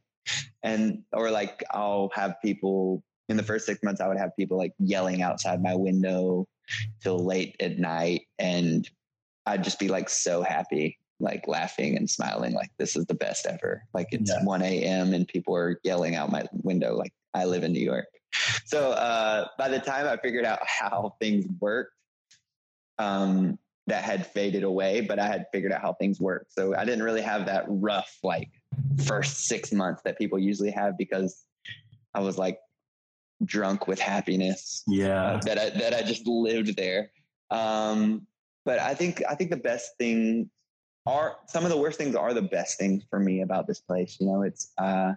[0.63, 4.58] and or like I'll have people in the first six months, I would have people
[4.58, 6.48] like yelling outside my window
[7.02, 8.89] till late at night, and
[9.46, 13.46] I'd just be like so happy, like laughing and smiling, like this is the best
[13.46, 13.84] ever.
[13.94, 14.44] Like it's Yeah.
[14.44, 15.13] 1 a.m.
[15.13, 18.08] and people are yelling out my window, like I live in New York.
[18.65, 21.94] So uh, by the time I figured out how things worked,
[22.98, 26.46] um, that had faded away, but I had figured out how things work.
[26.50, 28.50] So I didn't really have that rough like
[29.06, 31.46] first six months that people usually have because
[32.13, 32.60] I was like
[33.45, 35.39] drunk with happiness yeah.
[35.45, 37.12] that I that I just lived there.
[37.52, 38.28] Um,
[38.65, 40.49] but I think I think the best thing
[41.06, 44.17] are some of the worst things are the best things for me about this place.
[44.19, 45.13] You know, it's uh,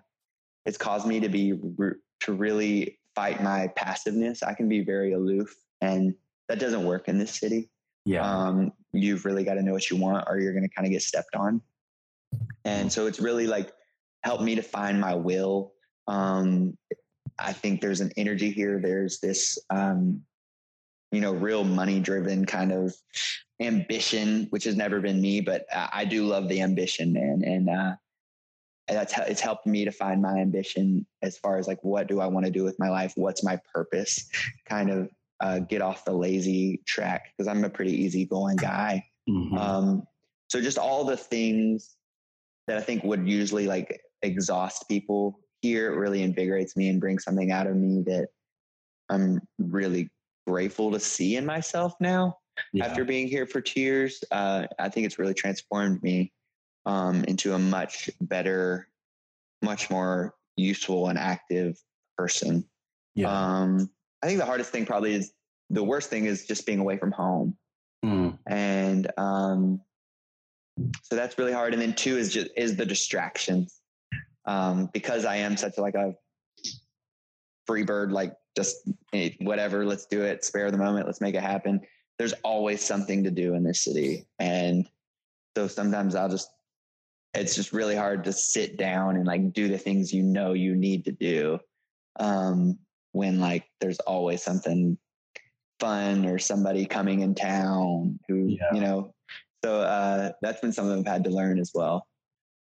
[0.64, 4.42] it's caused me to be re- to really fight my passiveness.
[4.42, 6.14] I can be very aloof, and
[6.48, 7.70] that doesn't work in this city
[8.04, 8.22] Yeah.
[8.22, 10.92] um, you've really got to know what you want or you're going to kind of
[10.92, 11.62] get stepped on
[12.64, 13.72] and so it's really like
[14.22, 15.72] helped me to find my will
[16.08, 16.76] um,
[17.38, 20.22] i think there's an energy here there's this um,
[21.10, 22.94] you know real money driven kind of
[23.60, 27.94] ambition which has never been me but i, do love the ambition man and uh,
[28.88, 32.20] that's how it's helped me to find my ambition as far as like what do
[32.20, 34.28] i want to do with my life what's my purpose
[34.68, 35.08] kind of
[35.42, 39.04] uh, get off the lazy track because I'm a pretty easygoing guy.
[39.28, 39.58] Mhm.
[39.58, 40.06] Um,
[40.48, 41.96] so just all the things
[42.68, 47.25] that I think would usually like exhaust people here it really invigorates me and brings
[47.25, 48.29] something out of me that
[49.09, 50.11] I'm really
[50.46, 52.37] grateful to see in myself now
[52.72, 52.85] yeah.
[52.85, 54.22] after being here for two years.
[54.31, 56.33] Uh, I think it's really transformed me
[56.85, 58.88] um, into a much better,
[59.62, 61.79] much more useful and active
[62.18, 62.64] person.
[63.14, 63.29] yeah.
[63.29, 63.88] Um,
[64.22, 65.33] I think the hardest thing probably is
[65.70, 67.57] the worst thing is just being away from home.
[68.05, 68.38] Mm.
[68.46, 69.81] And um,
[71.03, 71.72] so that's really hard.
[71.72, 73.81] And then two is just is the distractions.
[74.44, 76.14] Um, because I am such like a
[77.66, 81.42] free bird, like just hey, whatever, let's do it, spare the moment, let's make it
[81.42, 81.81] happen.
[82.18, 84.26] There's always something to do in this city.
[84.38, 84.88] And
[85.57, 86.50] so sometimes I'll just
[87.35, 90.74] it's just really hard to sit down and like do the things you know you
[90.74, 91.59] need to do.
[92.20, 92.78] Um,
[93.12, 94.98] when like there's always something
[95.81, 98.72] fun or somebody coming in town who Yeah.
[98.72, 99.14] you know
[99.64, 102.07] so uh that's been something i've had to learn as well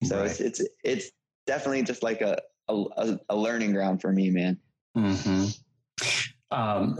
[0.02, 0.30] so Right.
[0.30, 1.10] it's it's it's
[1.46, 4.58] definitely just like a a, a learning ground for me man
[4.94, 5.46] hmm
[6.52, 6.98] Um,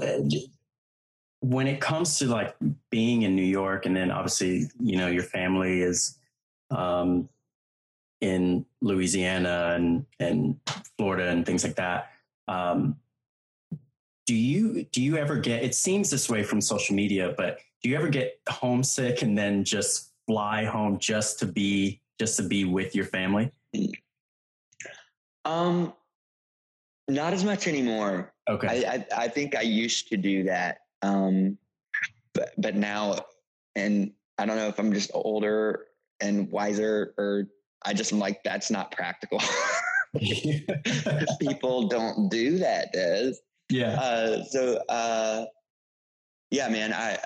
[1.40, 2.54] when it comes to like
[2.90, 6.18] being in New York, and then obviously, you know, your family is
[6.70, 7.28] um,
[8.20, 10.58] in Louisiana and and
[10.96, 12.12] Florida and things like that.
[12.48, 12.96] Um,
[14.24, 15.62] do you do you ever get?
[15.62, 19.64] It seems this way from social media, but do you ever get homesick and then
[19.64, 23.50] just fly home just to be just to be with your family?
[25.44, 25.92] Um
[27.08, 28.84] not as much anymore Okay.
[28.84, 31.58] I, I I think I used to do that, um,
[32.34, 33.24] but but now,
[33.76, 35.86] and I don't know if I'm just older
[36.20, 37.46] and wiser, or
[37.84, 39.40] I just am like that's not practical.
[41.40, 43.36] People don't do that, Dez.
[43.70, 43.92] yeah.
[43.92, 45.44] Uh, so uh,
[46.50, 47.18] yeah, man, I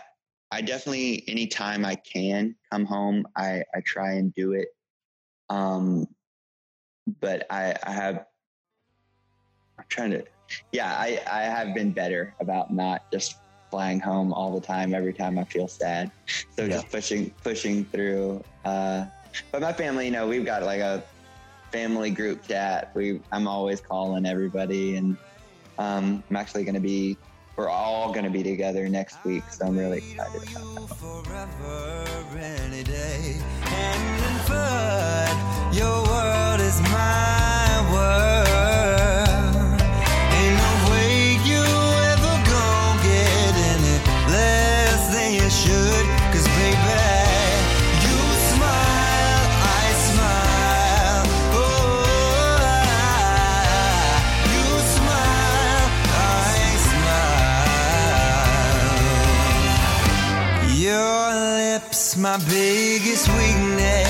[0.51, 4.69] I definitely anytime I can come home, I I try and do it.
[5.49, 6.07] Um,
[7.21, 8.27] but I I have
[9.79, 10.25] I'm trying to
[10.73, 13.37] yeah I I have been better about not just
[13.71, 16.11] flying home all the time every time I feel sad.
[16.57, 16.69] So Yeah.
[16.69, 18.42] just pushing pushing through.
[18.64, 19.07] Uh,
[19.53, 21.03] but my family, you know, we've got like a
[21.73, 22.90] family group chat.
[22.95, 25.16] We I'm always calling everybody, and
[25.79, 27.19] um, I'm actually going to be.
[27.57, 30.88] We're all going to be together next week, so I'm really excited about
[35.73, 35.96] that.
[62.27, 64.06] My biggest weakness.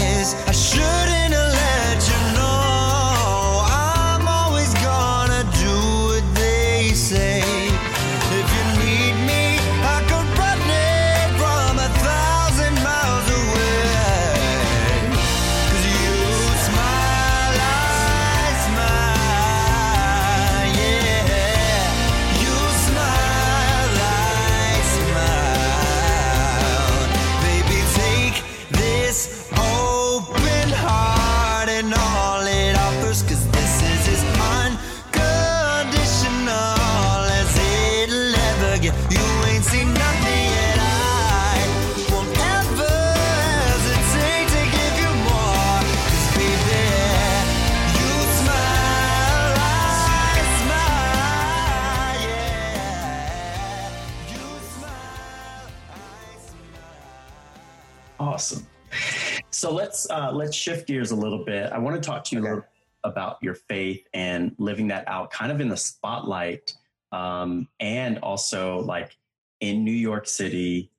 [60.46, 61.72] Let's shift gears a little bit.
[61.72, 62.50] I want to talk to you a Okay.
[62.50, 62.68] little
[63.02, 66.72] about your faith and living that out, kind of in the spotlight,
[67.10, 69.16] um, and also like
[69.60, 70.92] in New York City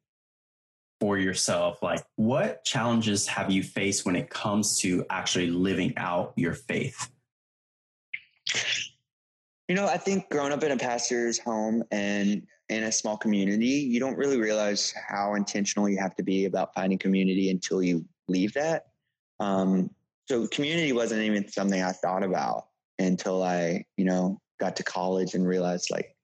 [1.00, 1.82] for yourself.
[1.82, 7.10] Like, what challenges have you faced when it comes to actually living out your faith?
[9.70, 13.66] You know, I think growing up in a pastor's home and in a small community,
[13.66, 18.04] you don't really realize how intentional you have to be about finding community until you
[18.28, 18.88] leave that.
[19.40, 19.92] Um,
[20.28, 22.68] so community wasn't even something I thought about
[23.00, 26.16] until I, you know, got to college and realized like,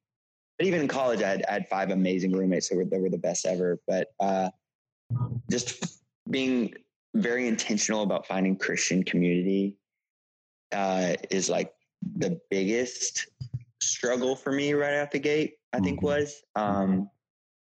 [0.57, 3.09] but even in college, I had, I had five amazing roommates that were, that were
[3.09, 3.79] the best ever.
[3.87, 4.49] But uh,
[5.49, 6.73] just being
[7.15, 9.77] very intentional about finding Christian community
[10.71, 11.73] uh, is like
[12.17, 13.27] the biggest
[13.81, 16.03] struggle for me right out the gate, I think Mhm.
[16.03, 16.43] was.
[16.55, 17.09] Um,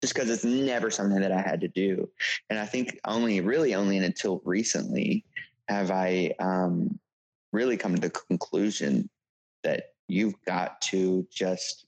[0.01, 2.09] just because it's never something that I had to do.
[2.49, 5.25] And I think only, really only until recently
[5.67, 6.99] have I um,
[7.51, 9.09] really come to the conclusion
[9.63, 11.85] that you've got to just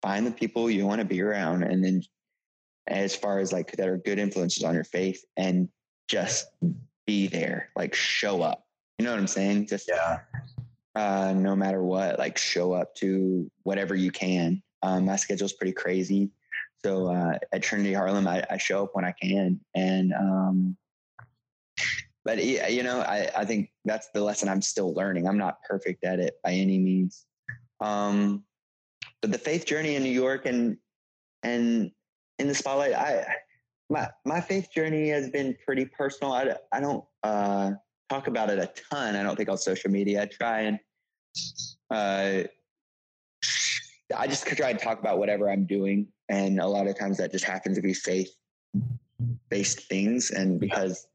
[0.00, 1.62] find the people you want to be around.
[1.62, 2.02] And then
[2.88, 5.68] as far as like that are good influences on your faith and
[6.08, 6.48] just
[7.06, 8.64] be there, like show up.
[8.98, 9.66] You know what I'm saying?
[9.68, 10.20] Just Yeah.
[10.94, 14.62] uh, no matter what, like show up to whatever you can.
[14.82, 16.30] Um, my schedule's pretty crazy.
[16.84, 19.60] So uh, at Trinity Harlem, I, I show up when I can.
[19.74, 20.76] And, um,
[22.24, 25.26] but you know, I, I think that's the lesson I'm still learning.
[25.26, 27.24] I'm not perfect at it by any means.
[27.80, 28.44] Um,
[29.20, 30.76] but the faith journey in New York and,
[31.42, 31.90] and
[32.38, 33.26] in the spotlight, I,
[33.90, 36.32] my, my faith journey has been pretty personal.
[36.32, 37.72] I, I don't, uh,
[38.08, 39.16] talk about it a ton.
[39.16, 40.22] I don't think on social media.
[40.22, 40.78] I try and
[41.90, 42.46] uh,
[44.16, 47.32] I just try and talk about whatever I'm doing, and a lot of times that
[47.32, 48.30] just happens to be faith
[49.50, 51.06] based things, and because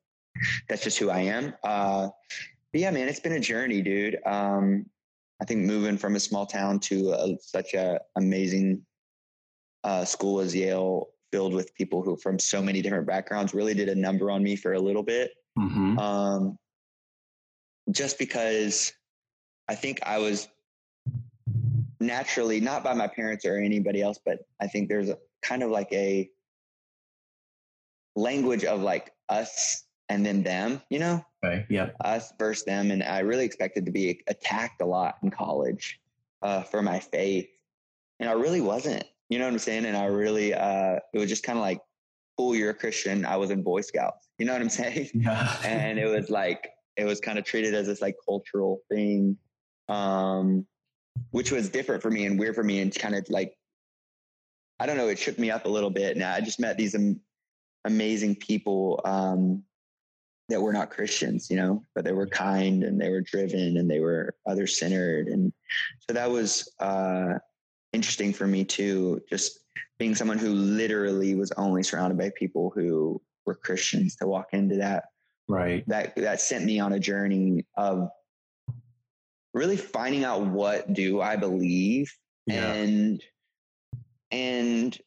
[0.69, 1.53] that's just who I am.
[1.63, 2.09] Uh,
[2.71, 4.17] but yeah, man, it's been a journey, dude.
[4.25, 4.85] Um,
[5.41, 8.81] I think moving from a small town to a, such a amazing
[9.83, 13.89] uh, school as Yale, filled with people who from so many different backgrounds, really did
[13.89, 15.97] a number on me for a little bit Mm-hmm.
[15.97, 16.57] um,
[17.89, 18.93] just because
[19.67, 20.47] I think I was
[21.99, 25.71] naturally, not by my parents or anybody else, but I think there's a kind of
[25.71, 26.29] like a
[28.15, 31.65] language of like us and then them, you know, Okay.
[31.69, 31.89] Yeah.
[32.03, 32.91] us versus them.
[32.91, 35.99] And I really expected to be attacked a lot in college
[36.41, 37.47] uh, for my faith.
[38.19, 39.85] And I really wasn't, you know what I'm saying?
[39.85, 41.79] And I really, uh, it was just kind of like,
[42.37, 43.25] cool, you're a Christian.
[43.25, 44.27] I was in Boy Scouts.
[44.39, 45.09] You know what I'm saying?
[45.13, 45.55] Yeah.
[45.65, 49.37] and it was like it was kind of treated as this like cultural thing
[49.89, 50.65] um
[51.31, 53.55] which was different for me and weird for me and kind of like
[54.79, 56.95] i don't know it shook me up a little bit and i just met these
[56.95, 57.19] am-
[57.85, 59.63] amazing people um
[60.49, 63.89] that were not christians you know but they were kind and they were driven and
[63.89, 65.51] they were other centered and
[65.99, 67.33] so that was uh
[67.93, 69.59] interesting for me too just
[69.99, 74.75] being someone who literally was only surrounded by people who were christians to walk into
[74.75, 75.05] that
[75.47, 75.87] right.
[75.87, 78.09] that that sent me on a journey of
[79.57, 82.11] really finding out what do I believe
[82.45, 82.73] Yeah.
[82.73, 83.23] and
[84.31, 84.97] and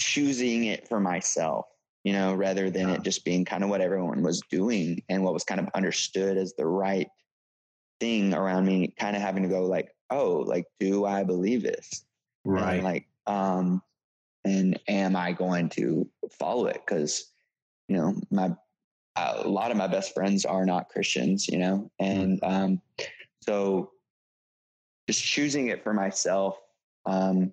[0.00, 1.66] choosing it for myself,
[2.04, 5.34] you know, rather than it just being kind of what everyone was doing and what
[5.34, 7.08] was kind of understood as the right
[8.00, 12.04] thing around me, kind of having to go like, oh, like, do I believe this?
[12.44, 12.74] Right.
[12.74, 13.82] And like, um,
[14.44, 16.08] and am I going to
[16.38, 16.80] follow it?
[16.84, 17.32] Because,
[17.88, 18.54] you know, my
[19.16, 22.80] a lot of my best friends are not Christians, you know, and um,
[23.48, 23.92] so
[25.08, 26.58] just choosing it for myself
[27.06, 27.50] um,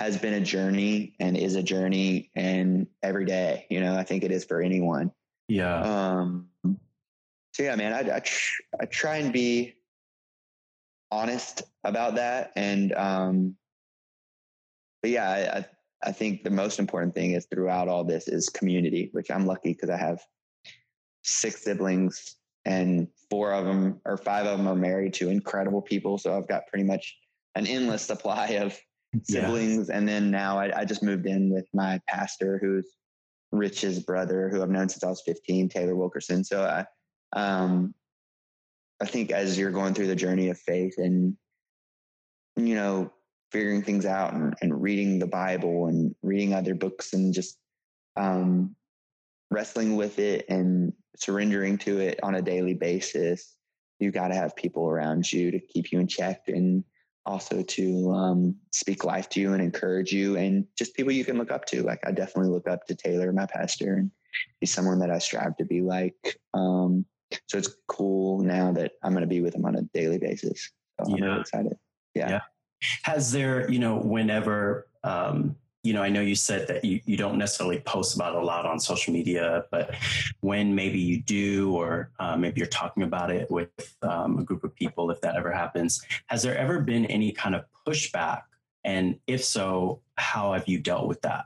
[0.00, 4.24] has been a journey and is a journey, and every day, you know, I think
[4.24, 5.12] it is for anyone.
[5.48, 5.80] yeah.
[5.82, 6.48] Um,
[7.52, 9.74] so yeah, man, I I, tr- I try and be
[11.10, 13.56] honest about that, and um,
[15.02, 15.66] but yeah, I, I
[16.08, 19.74] I think the most important thing is throughout all this is community, which I'm lucky
[19.74, 20.20] because I have
[21.22, 22.35] six siblings
[22.66, 26.18] and four of them or five of them are married to incredible people.
[26.18, 27.16] So I've got pretty much
[27.54, 28.76] an endless supply of
[29.28, 29.46] Yeah.
[29.46, 29.88] siblings.
[29.88, 32.96] And then now I, I just moved in with my pastor, who's
[33.50, 36.44] Rich's brother, who I've known since I was 15, Taylor Wilkerson.
[36.44, 36.84] So I,
[37.38, 37.94] um,
[39.00, 41.34] I think as you're going through the journey of faith and,
[42.56, 43.10] you know,
[43.52, 47.56] figuring things out and, and reading the Bible and reading other books and just
[48.16, 48.74] um,
[49.50, 53.56] wrestling with it and surrendering to it on a daily basis,
[53.98, 56.84] you got to have people around you to keep you in check and
[57.24, 61.38] also to um, speak life to you and encourage you and just people you can
[61.38, 61.82] look up to.
[61.82, 64.10] Like I definitely look up to Taylor, my pastor, and
[64.60, 66.38] he's someone that I strive to be like.
[66.54, 67.04] Um,
[67.48, 70.70] so it's cool now that I'm going to be with him on a daily basis.
[71.00, 71.24] So I'm Yeah.
[71.24, 71.76] really excited.
[72.14, 72.30] Yeah.
[72.30, 72.40] Yeah.
[73.02, 75.56] Has there, you know, whenever, um,
[75.86, 78.66] you know, I know you said that you, you don't necessarily post about a lot
[78.66, 79.94] on social media, but
[80.40, 83.70] when maybe you do, or uh, maybe you're talking about it with
[84.02, 87.54] um, a group of people, if that ever happens, has there ever been any kind
[87.54, 88.42] of pushback?
[88.82, 91.44] And if so, how have you dealt with that?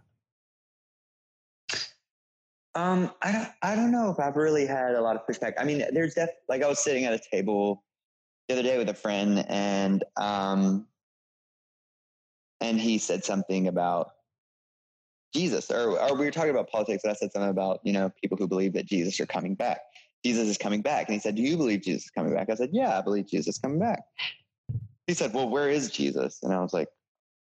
[2.74, 5.52] Um, I don't, I don't know if I've really had a lot of pushback.
[5.58, 7.84] I mean, there's def like I was sitting at a table
[8.48, 10.86] the other day with a friend, and um,
[12.60, 14.12] and he said something about
[15.32, 18.10] Jesus, or or we were talking about politics, and I said something about you know
[18.20, 19.80] people who believe that Jesus are coming back.
[20.24, 22.54] Jesus is coming back, and he said, "Do you believe Jesus is coming back?" I
[22.54, 24.02] said, "Yeah, I believe Jesus is coming back."
[25.06, 26.88] He said, "Well, where is Jesus?" And I was like,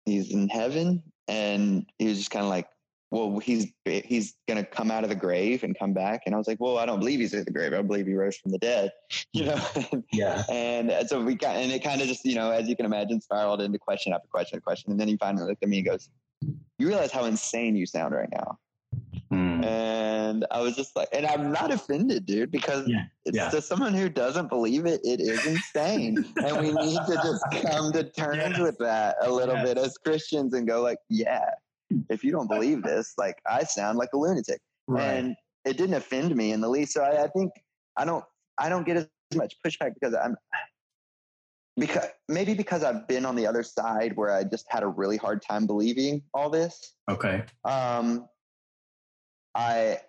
[0.06, 2.68] "He's in heaven," and he was just kind of like
[3.12, 6.24] well, he's he's gonna come out of the grave and come back.
[6.26, 7.74] And I was like, well, I don't believe he's in the grave.
[7.74, 8.92] I believe he rose from the dead,
[9.34, 9.62] you know.
[10.14, 10.44] Yeah.
[10.50, 13.20] and so we got, and it kind of just, you know, as you can imagine,
[13.20, 14.92] spiraled into question after question after question.
[14.92, 16.10] And then he finally looked at me and goes,
[16.42, 18.58] "You realize how insane you sound right now?"
[19.32, 19.64] Mm.
[19.66, 23.50] And I was just like, and I'm not offended, dude, because Yeah, it's yeah.
[23.50, 26.26] to someone who doesn't believe it, it is insane.
[26.44, 28.60] and we need to just come to terms Yes.
[28.60, 29.66] with that a little Yes.
[29.68, 31.52] bit as Christians and go like, yeah,
[32.10, 34.62] if you don't believe this, like I sound like a lunatic.
[34.88, 35.04] Right.
[35.14, 35.36] And
[35.66, 36.94] it didn't offend me in the least.
[36.94, 37.52] So I, I think
[37.98, 38.24] I don't
[38.58, 40.36] I don't get as much pushback because I'm
[41.80, 45.18] because maybe because I've been on the other side where I just had a really
[45.18, 47.44] hard time believing all this okay.
[47.66, 48.28] um,
[49.56, 50.00] I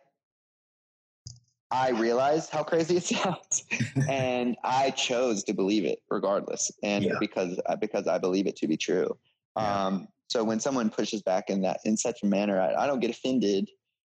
[1.70, 3.64] I realized how crazy it sounds,
[4.08, 7.18] and I chose to believe it regardless, and Yeah.
[7.20, 9.16] because uh, because I believe it to be true.
[9.56, 9.86] Yeah.
[9.86, 13.00] Um, so when someone pushes back in that in such a manner, I, I don't
[13.00, 13.68] get offended,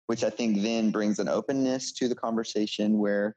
[0.06, 3.36] which I think then brings an openness to the conversation where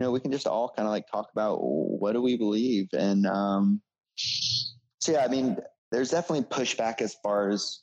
[0.00, 2.88] you know we can just all kind of like talk about what do we believe,
[2.92, 3.80] and um,
[4.16, 5.58] so yeah, I mean,
[5.92, 7.80] there's definitely pushback as far as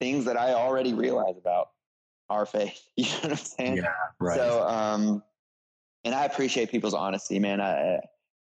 [0.00, 1.68] things that I already realize about
[2.28, 2.80] our faith.
[2.96, 3.76] You know what I'm saying?
[3.78, 3.92] Yeah.
[4.20, 4.36] Right.
[4.36, 5.22] So, um,
[6.04, 7.60] and I appreciate people's honesty, man.
[7.60, 8.00] I,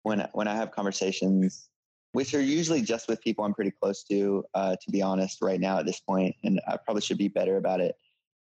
[0.03, 1.69] when, when I have conversations,
[2.13, 5.61] which are usually just with people I'm pretty close to, uh, to be honest, right
[5.61, 7.95] now at this point, and I probably should be better about it.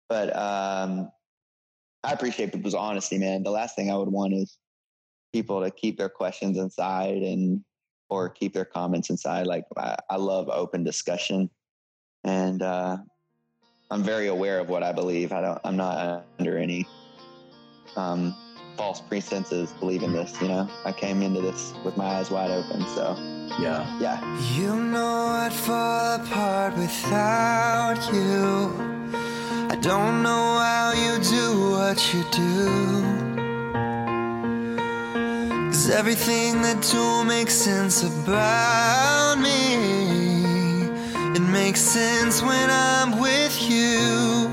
[0.08, 1.10] But, um,
[2.04, 3.42] I appreciate people's honesty, man.
[3.42, 4.58] The last thing I would want is
[5.32, 7.64] people to keep their questions inside and,
[8.10, 9.46] or keep their comments inside.
[9.46, 11.48] Like I, I love open discussion
[12.24, 12.98] and, uh,
[13.92, 15.32] I'm very aware of what I believe.
[15.32, 15.60] I don't.
[15.64, 16.88] I'm not under any
[17.94, 18.34] um,
[18.74, 20.40] false pretenses believing this.
[20.40, 22.86] You know, I came into this with my eyes wide open.
[22.86, 23.14] So
[23.60, 23.98] yeah.
[24.00, 29.01] yeah, You know I'd fall apart without you.
[29.82, 33.02] Don't know how you do what you do.
[35.72, 40.86] Cause everything that don't make sense about me,
[41.34, 44.46] it makes sense when I'm with you.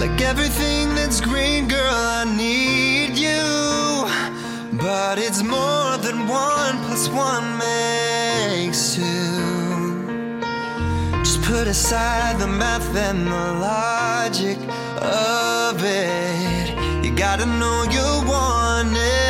[0.00, 4.78] Like everything that's green, girl, I need you.
[4.78, 9.17] But it's more than one plus one makes two.
[11.48, 14.58] Put aside the math and the logic
[15.00, 16.68] of it.
[17.02, 19.27] You gotta know you want it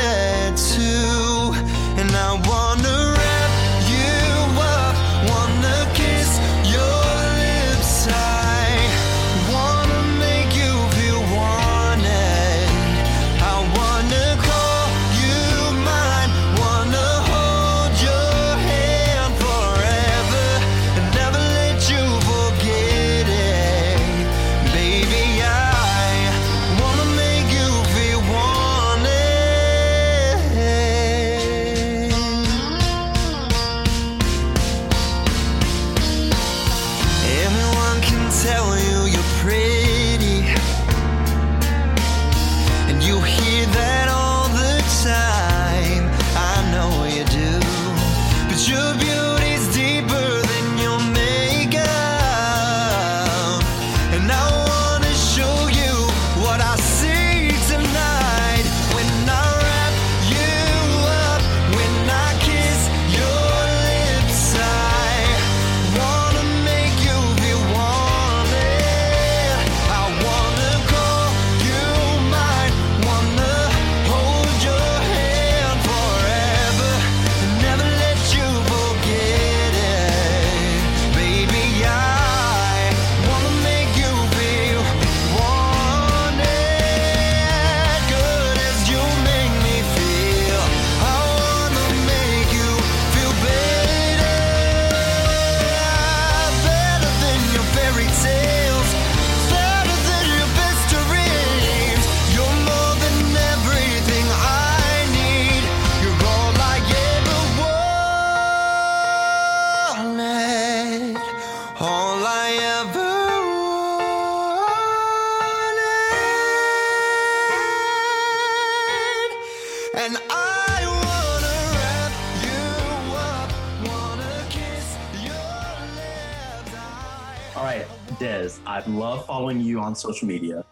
[129.99, 130.64] social media.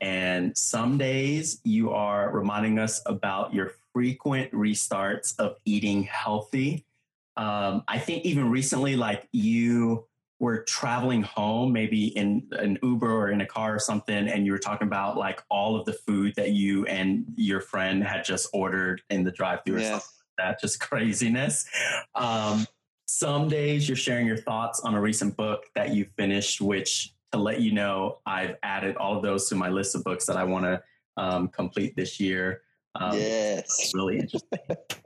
[0.00, 6.86] And some days you are reminding us about your frequent restarts of eating healthy.
[7.36, 10.06] Um, I think even recently, like you
[10.38, 14.52] were traveling home, maybe in an Uber or in a car or something, and you
[14.52, 18.48] were talking about like all of the food that you and your friend had just
[18.54, 20.60] ordered in the drive-through or something like that.
[20.60, 21.66] Just craziness.
[22.14, 22.66] Um,
[23.06, 27.38] some days you're sharing your thoughts on a recent book that you finished, which to
[27.38, 30.44] let you know, I've added all of those to my list of books that I
[30.44, 30.82] want to
[31.16, 32.62] um, complete this year.
[32.96, 33.92] Um, yes.
[33.94, 34.58] Really interesting.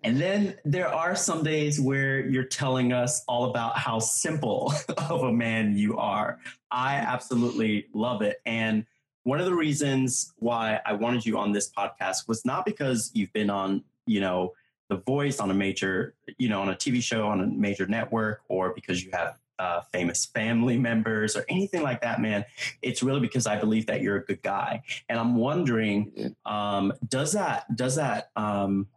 [0.05, 4.73] and then there are some days where you're telling us all about how simple
[5.11, 6.39] of a man you are.
[6.71, 8.41] I absolutely love it.
[8.47, 8.87] And
[9.25, 13.33] one of the reasons why I wanted you on this podcast was not because you've
[13.33, 14.53] been on, you know,
[14.89, 18.43] The Voice on a major, you know, on a TV show on a major network
[18.49, 22.45] or because you have uh, famous family members or anything like that, man.
[22.83, 27.33] It's really because I believe that you're a good guy, and I'm wondering, um, does
[27.33, 28.89] that does that um,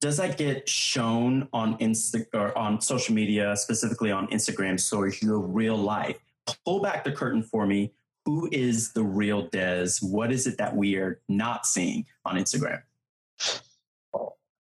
[0.00, 5.38] does that get shown on Insta or on social media, specifically on Instagram stories, your
[5.38, 6.16] real life?
[6.64, 7.92] Pull back the curtain for me.
[8.24, 10.02] Who is the real Dez?
[10.02, 12.82] What is it that we are not seeing on Instagram?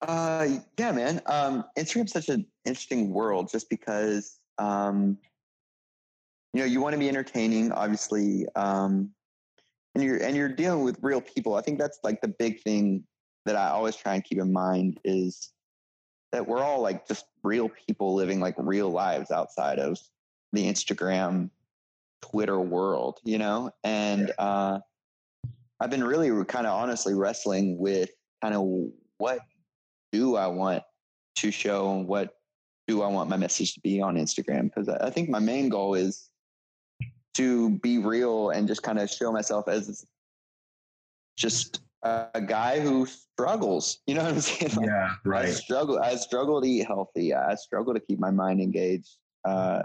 [0.08, 0.47] Uh,
[0.78, 1.22] yeah, man.
[1.26, 5.18] Um, Instagram's such an interesting world just because, um,
[6.53, 9.10] you know, you want to be entertaining, obviously, um,
[9.95, 11.56] and you're and you're dealing with real people.
[11.56, 13.03] I think that's like the big thing
[13.45, 15.51] that I always try and keep in mind is
[16.32, 19.97] that we're all like just real people living like real lives outside of
[20.53, 21.49] the Instagram,
[22.22, 23.72] Twitter world, you know.
[23.84, 24.80] And uh,
[25.80, 28.10] I've been really kind of honestly wrestling with
[28.41, 29.39] kind of what
[30.16, 30.82] do I want
[31.38, 32.38] to show and what
[32.88, 34.63] do I want my message to be on Instagram?
[34.63, 36.30] Because I think my main goal is
[37.36, 40.05] to be real and just kind of show myself as
[41.38, 43.99] just a, guy who struggles.
[44.07, 44.76] You know what I'm saying?
[44.76, 45.45] Like, yeah, right.
[45.45, 45.99] I struggle.
[45.99, 47.34] I struggle to eat healthy.
[47.34, 49.82] I struggle to keep my mind engaged, uh,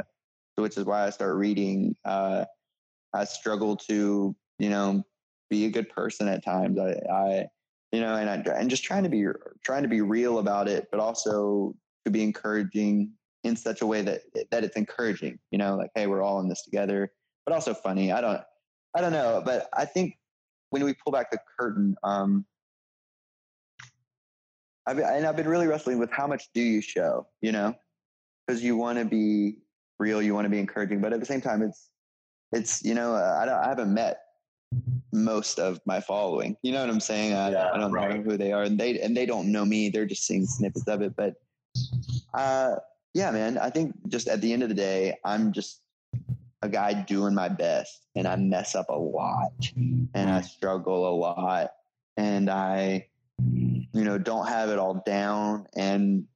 [0.54, 1.96] which is why I start reading.
[2.04, 2.44] Uh,
[3.12, 5.02] I struggle to, you know,
[5.48, 6.78] be a good person at times.
[6.78, 7.46] I, I
[7.92, 9.26] you know, and I, and just trying to be
[9.64, 11.74] trying to be real about it, but also
[12.04, 13.12] to be encouraging
[13.42, 15.38] in such a way that that it's encouraging.
[15.50, 17.12] You know, like hey, we're all in this together,
[17.44, 18.12] but also funny.
[18.12, 18.40] I don't,
[18.94, 20.18] I don't know, but I think
[20.70, 22.44] when we pull back the curtain, um,
[24.86, 27.74] I've and I've been really wrestling with how much do you show, you know,
[28.46, 29.56] because you want to be
[29.98, 31.90] real, you want to be encouraging, but at the same time, it's
[32.52, 34.20] it's you know, I don't, I haven't met
[35.12, 36.56] most of my following.
[36.62, 37.34] You know what I'm saying?
[37.34, 38.16] I, yeah, I don't right.
[38.16, 39.88] know who they are, and they and they don't know me.
[39.88, 41.14] They're just seeing snippets of it.
[41.16, 41.34] But
[42.34, 42.76] uh,
[43.14, 45.82] yeah, man, I think just at the end of the day, I'm just
[46.62, 51.14] a guy doing my best, and I mess up a lot, and I struggle a
[51.14, 51.70] lot,
[52.16, 53.06] and I,
[53.52, 56.26] you know, don't have it all down, and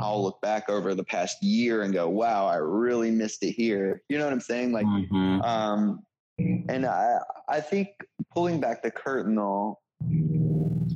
[0.00, 4.02] I'll look back over the past year and go, "Wow, I really missed it here."
[4.08, 4.72] You know what I'm saying?
[4.72, 5.42] Like, mm-hmm.
[5.42, 6.04] um,
[6.38, 7.18] and I,
[7.48, 7.88] I think
[8.32, 9.78] pulling back the curtain, though,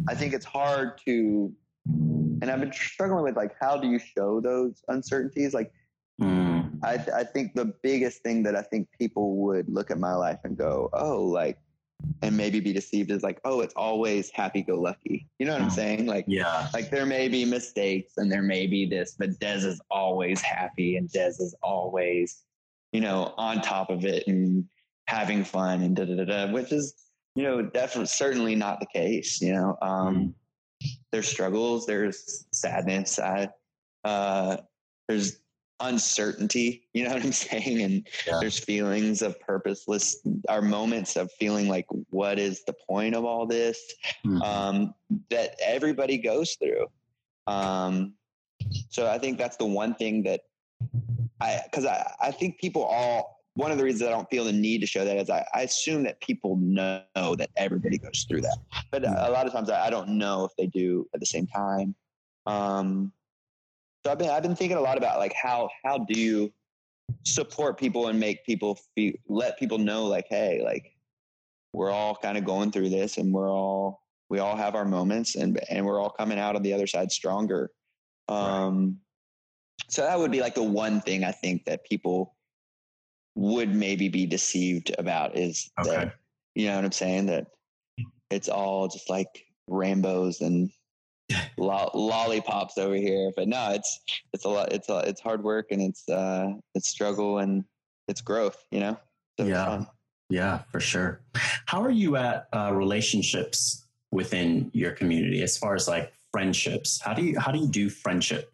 [0.08, 1.52] I think it's hard to,
[1.86, 5.54] and I've been struggling with like, how do you show those uncertainties?
[5.54, 5.72] Like,
[6.20, 6.70] mm.
[6.84, 10.38] I, I think the biggest thing that I think people would look at my life
[10.44, 11.58] and go, oh, like,
[12.20, 15.28] and maybe be deceived is like, oh, it's always happy go lucky.
[15.38, 15.72] You know what I'm mm.
[15.72, 16.06] saying?
[16.06, 19.80] Like, yeah, like there may be mistakes and there may be this, but Dez is
[19.90, 22.42] always happy and Dez is always,
[22.92, 24.66] you know, on top of it and
[25.06, 26.94] having fun and da da da da, which is
[27.34, 29.40] you know definitely certainly not the case.
[29.40, 30.34] You know, um,
[30.82, 30.94] mm.
[31.10, 33.48] there's struggles, there's sadness, I,
[34.04, 34.58] uh,
[35.08, 35.38] there's
[35.82, 36.88] uncertainty.
[36.94, 37.82] You know what I'm saying?
[37.82, 38.38] And yeah.
[38.40, 40.16] there's feelings of purposeless,
[40.48, 43.78] our moments of feeling like, what is the point of all this?
[44.24, 44.42] Mm.
[44.42, 44.94] Um,
[45.30, 46.86] that everybody goes through.
[47.46, 48.14] Um,
[48.88, 50.42] so I think that's the one thing that
[51.40, 54.52] I, because I, I think people all one of the reasons I don't feel the
[54.52, 58.40] need to show that is I, I assume that people know that everybody goes through
[58.42, 58.56] that,
[58.90, 61.46] but a lot of times I, I don't know if they do at the same
[61.46, 61.94] time.
[62.46, 63.12] Um,
[64.04, 66.52] so I've been I've been thinking a lot about like how how do you
[67.24, 70.96] support people and make people feel let people know like hey like
[71.72, 75.36] we're all kind of going through this and we're all we all have our moments
[75.36, 77.70] and and we're all coming out on the other side stronger.
[78.28, 78.94] Um, right.
[79.90, 82.34] So that would be like the one thing I think that people
[83.34, 85.90] would maybe be deceived about is okay.
[85.90, 86.14] that
[86.54, 87.46] you know what I'm saying that
[88.30, 90.70] it's all just like rainbows and
[91.56, 94.00] lo- lollipops over here but no it's
[94.34, 97.64] it's a lot it's a, it's hard work and it's uh it's struggle and
[98.08, 98.96] it's growth, you know?
[99.38, 99.84] So yeah.
[100.28, 101.20] Yeah, for sure.
[101.66, 107.00] How are you at uh, relationships within your community as far as like friendships?
[107.00, 108.52] How do you, how do you do friendship?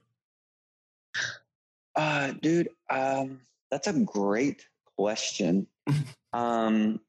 [1.95, 3.41] Uh, dude, um,
[3.71, 4.67] that's a great
[4.97, 5.67] question.
[6.33, 7.01] um,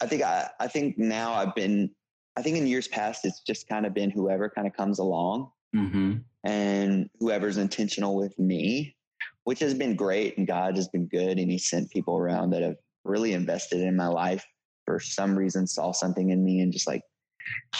[0.00, 1.90] I think I, I think now I've been,
[2.36, 5.50] I think in years past, it's just kind of been whoever kind of comes along
[5.74, 6.16] mm-hmm.
[6.44, 8.96] and whoever's intentional with me,
[9.44, 10.36] which has been great.
[10.36, 11.38] And God has been good.
[11.38, 14.44] And he sent people around that have really invested in my life
[14.84, 17.02] for some reason, saw something in me and just like,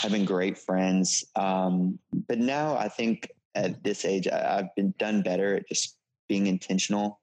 [0.02, 1.24] I've great friends.
[1.36, 1.98] Um,
[2.28, 5.96] but now I think at this age, I, have been done better at just
[6.28, 7.20] being intentional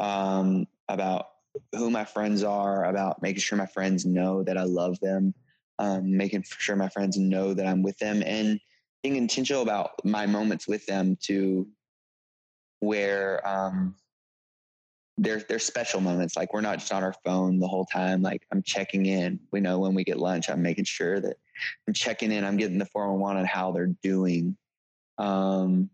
[0.00, 1.26] um, about
[1.74, 5.34] who my friends are, about making sure my friends know that I love them,
[5.78, 8.58] um, making sure my friends know that I'm with them, and
[9.02, 11.66] being intentional about my moments with them to
[12.80, 13.94] where um,
[15.18, 16.36] they're, they're special moments.
[16.36, 18.22] Like we're not just on our phone the whole time.
[18.22, 19.38] Like I'm checking in.
[19.52, 21.36] We know when we get lunch, I'm making sure that
[21.86, 22.44] I'm checking in.
[22.44, 24.56] I'm getting the 411 on how they're doing.
[25.18, 25.90] Um,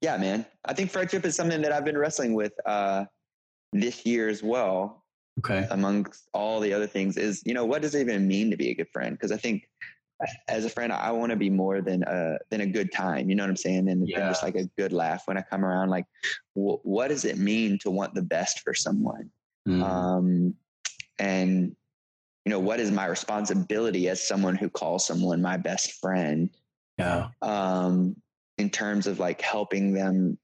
[0.00, 0.46] yeah, man.
[0.64, 3.04] I think friendship is something that I've been wrestling with uh,
[3.72, 5.04] this year as well.
[5.38, 5.66] Okay.
[5.70, 8.70] Amongst all the other things, is you know what does it even mean to be
[8.70, 9.16] a good friend?
[9.16, 9.68] Because I think
[10.48, 13.30] as a friend, I want to be more than a than a good time.
[13.30, 13.88] You know what I'm saying?
[13.88, 14.28] And, yeah.
[14.28, 15.88] just like a good laugh when I come around.
[15.90, 16.04] Like,
[16.54, 19.30] wh- what does it mean to want the best for someone?
[19.66, 19.82] Mm.
[19.82, 20.54] Um,
[21.18, 21.74] and
[22.44, 26.50] you know, what is my responsibility as someone who calls someone my best friend?
[26.98, 27.28] Yeah.
[27.42, 28.16] Um,
[28.58, 30.38] in terms of like helping them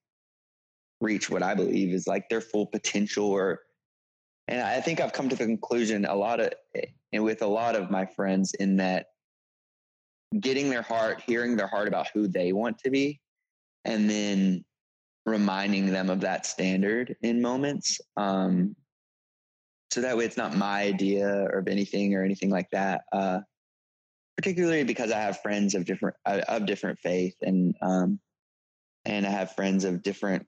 [1.01, 3.61] reach what I believe is like their full potential or
[4.49, 6.53] and I think I've come to the conclusion a lot of
[7.13, 9.07] and with a lot of my friends in that
[10.39, 13.21] getting their heart, hearing their heart about who they want to be,
[13.85, 14.65] and then
[15.25, 18.01] reminding them of that standard in moments.
[18.17, 18.77] Um,
[19.91, 23.03] so that way it's not my idea or of anything or anything like that.
[23.13, 23.41] Uh,
[24.37, 28.21] particularly because I have friends of different of different faith and um,
[29.05, 30.47] and I have friends of different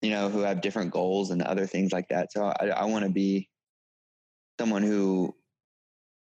[0.00, 2.32] you know who have different goals and other things like that.
[2.32, 3.48] So I, I want to be
[4.58, 5.34] someone who,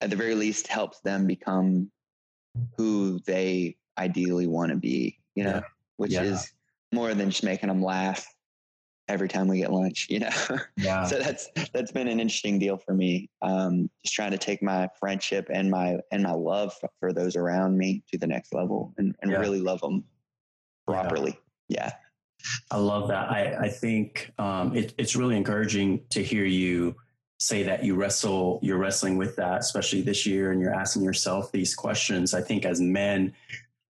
[0.00, 1.90] at the very least, helps them become
[2.76, 5.18] who they ideally want to be.
[5.34, 5.62] You know, yeah.
[5.96, 6.22] which yeah.
[6.22, 6.52] is
[6.92, 8.26] more than just making them laugh
[9.08, 10.30] every time we get lunch, you know?
[10.76, 11.04] Yeah.
[11.04, 13.28] so that's, that's been an interesting deal for me.
[13.42, 17.76] Um, just trying to take my friendship and my, and my love for those around
[17.76, 20.04] me to the next level and, and really love them
[20.86, 21.38] properly.
[21.68, 21.92] Yeah.
[22.70, 23.30] I love that.
[23.30, 26.96] I, I think um, it, it's really encouraging to hear you
[27.38, 31.52] say that you wrestle, you're wrestling with that, especially this year, and you're asking yourself
[31.52, 32.32] these questions.
[32.32, 33.34] I think as men,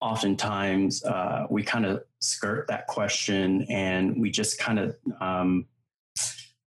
[0.02, 5.66] oftentimes uh, we kind of skirt that question and we just kind of um,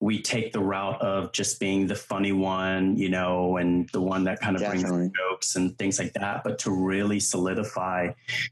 [0.01, 4.23] we take the route of just being the funny one, you know, and the one
[4.23, 4.89] that kind of Definitely.
[4.89, 6.43] brings jokes and things like that.
[6.43, 8.11] But to really solidify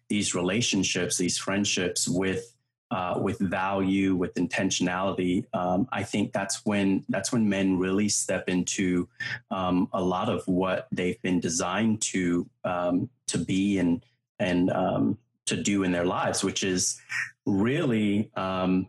[0.10, 2.54] these relationships, these friendships with
[2.92, 8.48] uh, with value, with intentionality, um, I think that's when that's when men really step
[8.48, 9.08] into
[9.52, 14.06] um, a lot of what they've been designed to um, to be and
[14.40, 15.18] and um,
[15.48, 17.00] to do in their lives, which is
[17.46, 18.88] really um,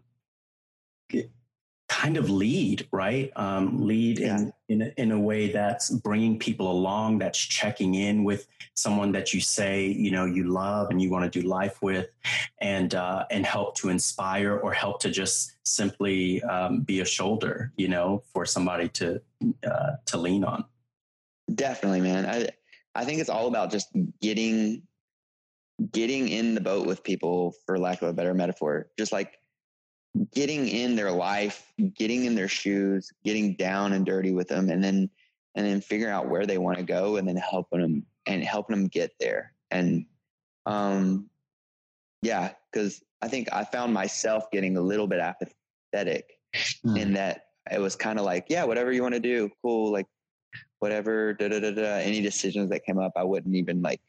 [1.89, 3.32] kind of lead, right?
[3.36, 4.39] Um, lead yeah.
[4.39, 9.11] in in a, in a way that's bringing people along, that's checking in with someone
[9.12, 12.09] that you say you know you love and you want to do life with,
[12.61, 17.72] and uh, and help to inspire or help to just simply um, be a shoulder,
[17.76, 19.20] you know, for somebody to
[19.66, 20.64] uh, to lean on.
[21.55, 22.26] Definitely, man.
[22.26, 22.49] I
[22.95, 23.89] I think it's all about just
[24.20, 24.82] getting
[25.93, 29.39] getting in the boat with people, for lack of a better metaphor, just like
[30.32, 34.82] getting in their life, getting in their shoes, getting down and dirty with them, and
[34.82, 35.11] then
[35.54, 38.76] and then figuring out where they want to go, and then helping them and helping
[38.76, 39.52] them get there.
[39.70, 40.06] And
[40.66, 41.28] um,
[42.22, 46.38] yeah, because I think I found myself getting a little bit apathetic
[46.84, 46.98] mm.
[46.98, 50.06] in that it was kind of like, yeah, whatever you want to do, cool, like
[50.78, 51.98] whatever, da da da da.
[51.98, 54.00] Any decisions that came up, I wouldn't even like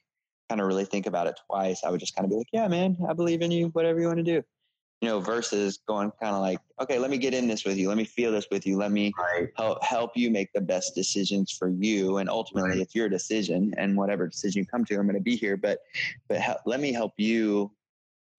[0.49, 1.83] kind of really think about it twice.
[1.83, 4.07] I would just kind of be like, yeah, man, I believe in you, whatever you
[4.07, 4.43] want to do.
[5.01, 7.87] You know, versus going kind of like, okay, let me get in this with you.
[7.87, 8.77] Let me feel this with you.
[8.77, 9.47] Let me right.
[9.55, 12.17] help, help you make the best decisions for you.
[12.17, 12.79] And ultimately, right.
[12.79, 15.55] it's your decision and whatever decision you come to, I'm going to be here.
[15.55, 15.79] But,
[16.27, 17.71] but help, let me help you.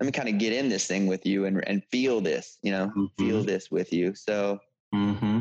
[0.00, 2.72] Let me kind of get in this thing with you and, and feel this, you
[2.72, 3.06] know, mm-hmm.
[3.18, 4.14] feel this with you.
[4.14, 4.60] So,
[4.94, 5.40] mm-hmm.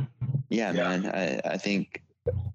[0.50, 2.02] yeah, yeah, man, I, I think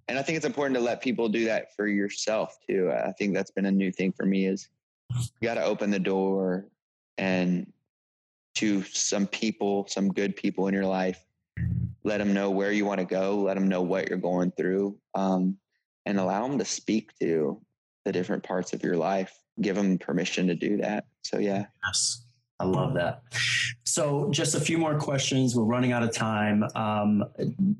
[0.09, 2.93] and I think it's important to let people do that for yourself too.
[2.93, 4.69] I think that's been a new thing for me is
[5.11, 6.67] you got to open the door
[7.19, 7.73] and
[8.57, 11.25] to some people, some good people in your life
[12.05, 14.97] let them know where you want to go, let them know what you're going through,
[15.15, 15.57] um,
[16.07, 17.61] and allow them to speak to
[18.05, 19.37] the different parts of your life.
[19.61, 21.07] Give them permission to do that.
[21.23, 21.67] So, yeah.
[21.87, 22.27] Yes.
[22.61, 23.23] I love that.
[23.85, 25.57] So, just a few more questions.
[25.57, 26.65] We're running out of time.
[26.75, 27.25] Um,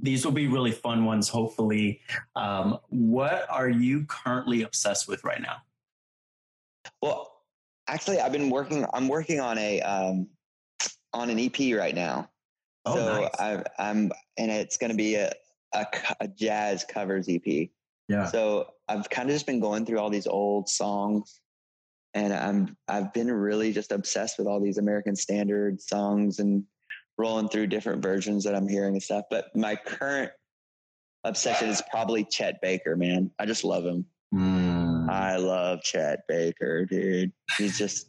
[0.03, 2.01] these will be really fun ones, hopefully.
[2.35, 5.57] Um, what are you currently obsessed with right now?
[7.03, 7.31] Well,
[7.89, 8.87] actually, I've been working.
[8.95, 10.29] I'm working on a um,
[11.15, 12.29] on an EP right now.
[12.85, 13.31] Oh, so nice.
[13.39, 15.33] I, I'm, and it's going to be a,
[15.73, 15.87] a,
[16.21, 17.71] a jazz covers EP.
[18.09, 18.27] Yeah.
[18.27, 21.41] So I've kind of just been going through all these old songs
[22.15, 26.65] and I'm I've been really just obsessed with all these American standard songs and
[27.19, 29.25] rolling through different versions that I'm hearing and stuff.
[29.31, 30.31] But my current
[31.25, 33.31] obsession is probably Chet Baker, man.
[33.39, 34.07] I just love him.
[34.33, 35.11] Mm.
[35.11, 37.33] I love Chet Baker, dude.
[37.59, 38.09] He's just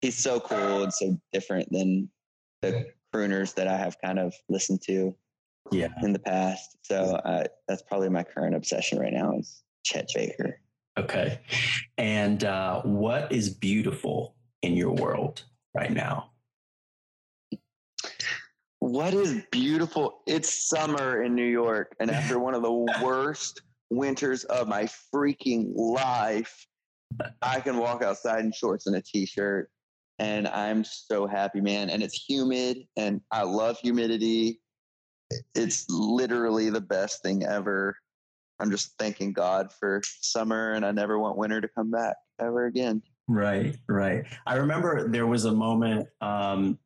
[0.00, 2.08] he's so cool and so different than
[2.70, 5.14] the crooners that I have kind of listened to
[5.70, 6.76] yeah in the past.
[6.82, 10.60] So uh, that's probably my current obsession right now is Chet Baker.
[10.98, 11.40] Okay.
[11.98, 15.44] And uh, what is beautiful in your world
[15.74, 16.30] right now?
[18.78, 20.22] What is beautiful?
[20.26, 21.94] It's summer in New York.
[22.00, 26.66] And after one of the worst winters of my freaking life,
[27.42, 29.70] I can walk outside in shorts and a t shirt.
[30.18, 31.90] And I'm so happy, man.
[31.90, 34.60] And it's humid, and I love humidity.
[35.54, 37.96] It's literally the best thing ever.
[38.60, 42.66] I'm just thanking God for summer and I never want winter to come back ever
[42.66, 43.02] again.
[43.28, 44.24] Right, right.
[44.46, 46.78] I remember there was a moment, um,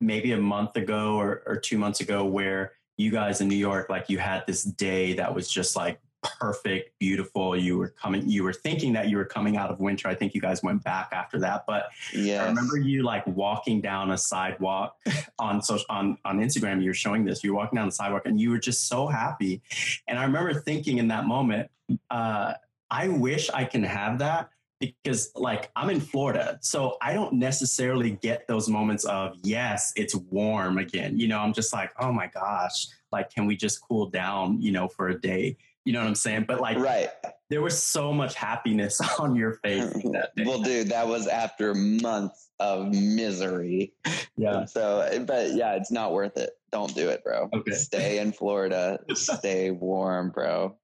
[0.00, 3.88] maybe a month ago or, or two months ago, where you guys in New York,
[3.88, 7.56] like you had this day that was just like perfect, beautiful.
[7.56, 10.08] You were coming, you were thinking that you were coming out of winter.
[10.08, 13.80] I think you guys went back after that, but yeah, I remember you like walking
[13.80, 14.96] down a sidewalk
[15.38, 16.82] on social on on Instagram.
[16.82, 17.44] You were showing this.
[17.44, 19.62] You were walking down the sidewalk, and you were just so happy.
[20.06, 21.70] And I remember thinking in that moment,
[22.10, 22.54] uh,
[22.90, 24.50] I wish I can have that
[24.80, 30.14] because like I'm in Florida, so I don't necessarily get those moments of yes, it's
[30.14, 31.18] warm again.
[31.18, 34.72] You know, I'm just like, oh my gosh, like can we just cool down, you
[34.72, 35.56] know, for a day?
[35.84, 36.44] You know what I'm saying?
[36.46, 37.08] But like, right.
[37.50, 40.44] There was so much happiness on your face that day.
[40.44, 43.94] Well, dude, that was after months of misery.
[44.36, 44.66] Yeah.
[44.66, 46.50] So, but yeah, it's not worth it.
[46.70, 47.48] Don't do it, bro.
[47.54, 47.72] Okay.
[47.72, 48.98] Stay in Florida.
[49.14, 50.76] stay warm, bro.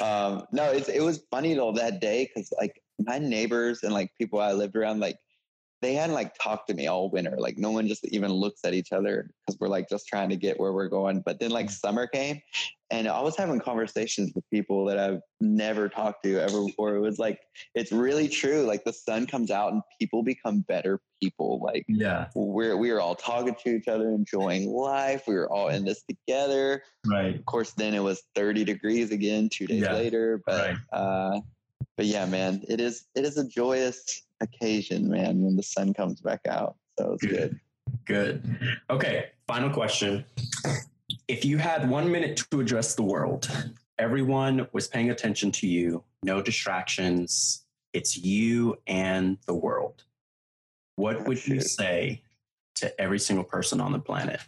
[0.00, 4.10] Um, no, it's, it was funny though that day because like my neighbors and like
[4.18, 5.16] people I lived around, like
[5.82, 7.36] they hadn't like talked to me all winter.
[7.38, 10.36] Like no one just even looks at each other because we're like just trying to
[10.36, 11.20] get where we're going.
[11.20, 11.70] But then like mm.
[11.70, 12.42] summer came
[12.90, 16.96] and I was having conversations with people that I've never talked to ever before.
[16.96, 17.40] It was like
[17.74, 18.62] it's really true.
[18.62, 21.60] Like the sun comes out and people become better people.
[21.62, 25.22] Like yeah, we're we were all talking to each other, enjoying life.
[25.26, 26.82] We were all in this together.
[27.06, 27.36] Right.
[27.36, 29.94] Of course, then it was 30 degrees again two days yeah.
[29.94, 30.42] later.
[30.44, 30.76] But right.
[30.92, 31.40] uh
[32.00, 36.22] but yeah, man, it is it is a joyous occasion, man, when the sun comes
[36.22, 36.76] back out.
[36.98, 37.60] So it's good.
[38.06, 38.42] Good.
[38.88, 39.26] Okay.
[39.46, 40.24] Final question.
[41.28, 43.50] If you had one minute to address the world,
[43.98, 47.66] everyone was paying attention to you, no distractions.
[47.92, 50.04] It's you and the world.
[50.96, 52.22] What would you say
[52.76, 54.40] to every single person on the planet?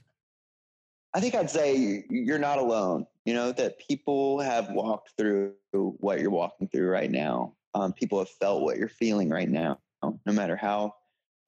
[1.12, 3.07] I think I'd say you're not alone.
[3.24, 7.54] You know, that people have walked through what you're walking through right now.
[7.74, 10.94] Um, people have felt what you're feeling right now, no matter how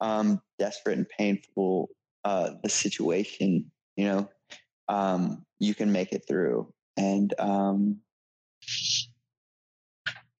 [0.01, 1.89] um, desperate and painful
[2.23, 4.29] uh, the situation, you know,
[4.87, 6.71] um, you can make it through.
[6.97, 7.97] And um,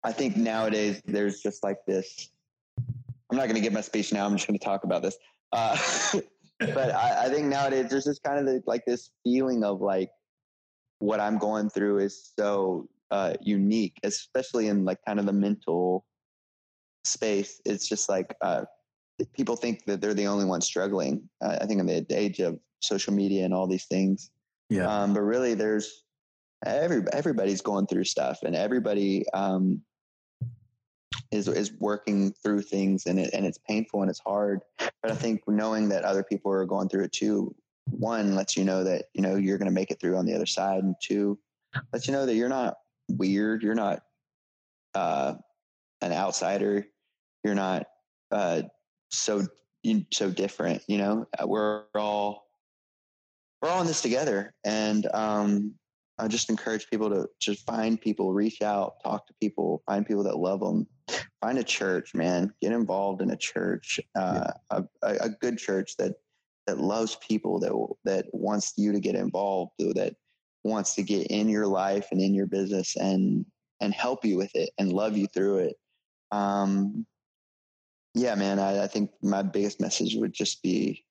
[0.04, 2.30] I think nowadays there's just like this.
[3.30, 4.26] I'm not going to give my speech now.
[4.26, 5.18] I'm just going to talk about this.
[5.52, 5.78] Uh,
[6.60, 10.10] but I, I, think nowadays there's just kind of the, like this feeling of like
[11.00, 16.06] what I'm going through is so uh, unique, especially in like kind of the mental
[17.04, 17.62] space.
[17.66, 18.66] It's just like uh,
[19.34, 21.30] people think that they're the only ones struggling.
[21.44, 24.32] Uh, I think in the age of social media and all these things.
[24.70, 24.88] Yeah.
[24.88, 26.04] Um, but really, there's
[26.66, 29.82] every everybody's going through stuff, and everybody um,
[31.32, 34.62] is is working through things, and it and it's painful and it's hard.
[34.78, 37.54] But I think knowing that other people are going through it too,
[37.86, 40.36] one lets you know that you know you're going to make it through on the
[40.36, 41.38] other side, and two
[41.94, 42.76] lets you know that you're not
[43.10, 44.02] weird, you're not
[44.94, 45.36] uh,
[46.02, 46.86] an outsider,
[47.44, 47.86] you're not
[48.32, 48.64] uh,
[49.10, 49.46] so
[50.12, 50.82] so different.
[50.88, 52.46] You know, uh, we're all
[53.62, 54.54] we're all in this together.
[54.64, 55.74] And um,
[56.20, 60.24] I just encourage people to just find people, reach out, talk to people, find people
[60.24, 60.88] that love them,
[61.42, 66.14] find a church, man, get involved in a church, uh, a, a, good church that
[66.68, 70.16] that loves people that that wants you to get involved that
[70.64, 73.46] wants to get in your life and in your business and
[73.82, 75.76] and help you with it and love you through it.
[76.32, 77.06] Um
[78.14, 81.06] yeah man I, I think my biggest message would just be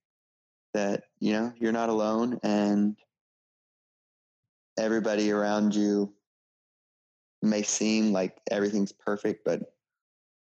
[0.73, 2.97] that you know you're not alone and
[4.79, 6.13] everybody around you
[7.43, 9.75] may seem like everything's perfect but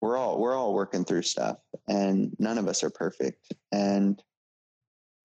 [0.00, 1.58] we're all we're all working through stuff
[1.88, 3.52] and none of us are perfect.
[3.72, 4.22] And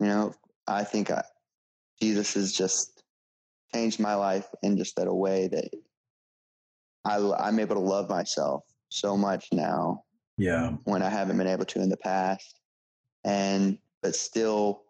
[0.06, 0.32] you know
[0.68, 1.24] i think I,
[1.99, 3.01] jesus has just
[3.74, 5.70] changed my life in just that a way that
[7.03, 10.03] I, i'm able to love myself so much now
[10.38, 12.60] yeah when i haven't been able to in the past
[13.24, 14.84] and but still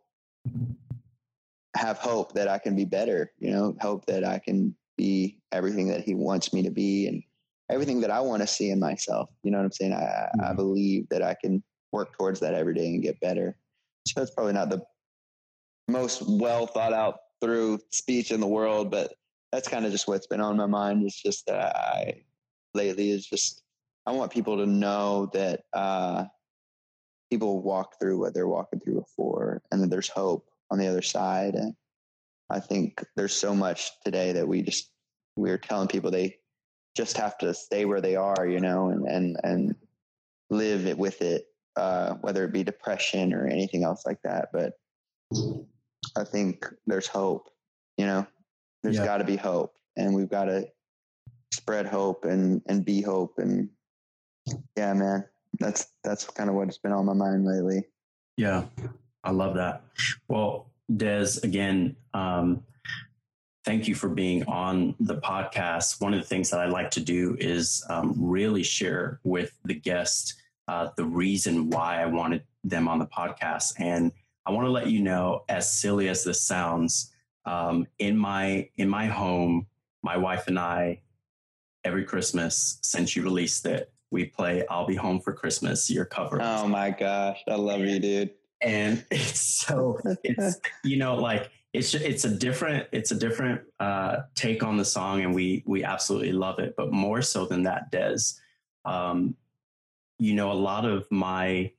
[1.78, 5.88] have hope that i can be better you know hope that i can be everything
[5.88, 7.24] that he wants me to be and
[7.70, 9.28] everything that I want to see in myself.
[9.44, 9.92] You know what I'm saying?
[9.92, 10.42] I, mm-hmm.
[10.42, 13.58] I believe that I can work towards that every day and get better.
[14.08, 14.86] So that's probably not the
[15.88, 19.14] most well thought out through speech in the world, but
[19.52, 21.04] that's kind of just what's been on my mind.
[21.04, 22.24] It's just that I
[22.74, 23.62] lately is just
[24.06, 26.26] I want people to know that uh,
[27.32, 31.02] people walk through what they're walking through before, and that there's hope on the other
[31.02, 31.56] side.
[31.56, 31.74] And
[32.50, 34.90] I think there's so much today that we just
[35.36, 36.38] we're telling people they
[36.96, 39.76] just have to stay where they are, you know, and and and
[40.50, 44.50] live it with it, uh, whether it be depression or anything else like that.
[44.54, 44.74] But
[46.16, 47.50] I think there's hope,
[47.98, 48.26] you know.
[48.84, 49.06] There's yeah.
[49.06, 50.68] got to be hope, and we've got to
[51.54, 53.40] spread hope and and be hope.
[53.40, 53.70] And
[54.78, 55.26] yeah, man,
[55.60, 57.84] that's that's kind of what's been on my mind lately.
[58.38, 58.66] Yeah,
[59.24, 59.82] I love that.
[60.28, 62.64] Well, Dez, again, um,
[63.64, 66.00] thank you for being on the podcast.
[66.00, 69.74] One of the things that I like to do is um, really share with the
[69.74, 70.36] guest
[70.68, 73.74] uh, the reason why I wanted them on the podcast.
[73.80, 74.12] And
[74.46, 77.12] I want to let you know, as silly as this sounds,
[77.46, 79.68] um, in my in my home,
[80.04, 81.02] my wife and I,
[81.84, 86.40] every Christmas since you released it, we play "I'll Be Home for Christmas." Your cover.
[86.42, 88.32] Oh my gosh, I love you, dude.
[88.62, 94.18] And it's so it's you know like it's it's a different it's a different uh,
[94.34, 96.76] take on the song, and we we absolutely love it.
[96.78, 98.40] But more so than that, Dez,
[98.86, 99.36] um,
[100.18, 101.72] you know, a lot of my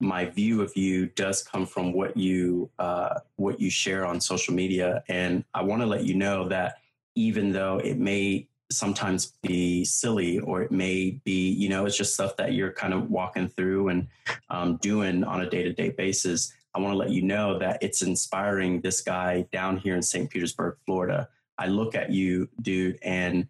[0.00, 4.54] my view of you does come from what you uh, what you share on social
[4.54, 6.78] media, and I want to let you know that
[7.14, 12.14] even though it may sometimes be silly or it may be you know it's just
[12.14, 14.08] stuff that you're kind of walking through and
[14.48, 18.80] um, doing on a day-to-day basis I want to let you know that it's inspiring
[18.80, 20.28] this guy down here in St.
[20.28, 21.28] Petersburg, Florida.
[21.56, 23.46] I look at you, dude, and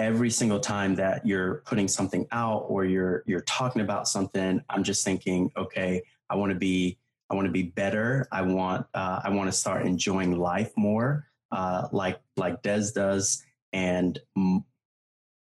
[0.00, 4.82] every single time that you're putting something out or you're you're talking about something, I'm
[4.82, 6.98] just thinking, okay, I want to be
[7.28, 8.26] I want to be better.
[8.32, 13.44] I want uh, I want to start enjoying life more, uh, like like Dez does.
[13.72, 14.18] And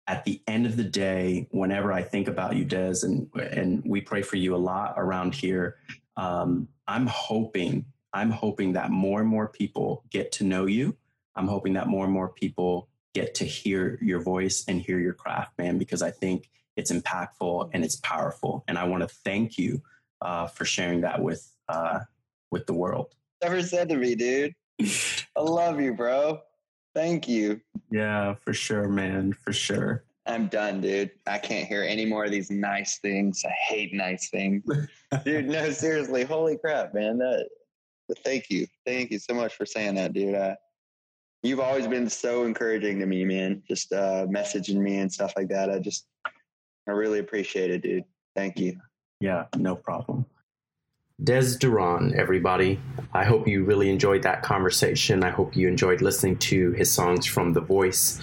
[0.08, 4.00] at the end of the day, whenever I think about you, Dez, and and we
[4.00, 5.76] pray for you a lot around here,
[6.16, 7.84] um, I'm hoping,
[8.14, 10.96] I'm hoping that more and more people get to know you.
[11.36, 15.14] I'm hoping that more and more people get to hear your voice and hear your
[15.14, 18.62] craft, man, because I think it's impactful and it's powerful.
[18.68, 19.80] And I want to thank you
[20.20, 22.00] uh, for sharing that with uh,
[22.50, 23.14] with the world.
[23.42, 24.54] Never said to me, dude.
[24.82, 26.42] I love you, bro.
[26.94, 27.62] Thank you.
[27.90, 29.32] Yeah, for sure, man.
[29.32, 30.04] For sure.
[30.26, 31.12] I'm done, dude.
[31.26, 33.42] I can't hear any more of these nice things.
[33.46, 34.62] I hate nice things.
[35.24, 36.24] dude, no, seriously.
[36.24, 37.16] Holy crap, man.
[37.16, 37.48] That
[38.24, 38.66] thank you.
[38.84, 40.34] Thank you so much for saying that, dude.
[40.34, 40.56] Uh,
[41.46, 43.62] you've always been so encouraging to me, man.
[43.68, 45.70] Just uh, messaging me and stuff like that.
[45.70, 46.06] I just
[46.88, 48.04] I really appreciate it, dude.
[48.34, 48.78] Thank you.
[49.20, 50.26] Yeah, no problem.
[51.22, 52.78] Dez Duron, everybody.
[53.14, 55.24] I hope you really enjoyed that conversation.
[55.24, 58.20] I hope you enjoyed listening to his songs from The Voice.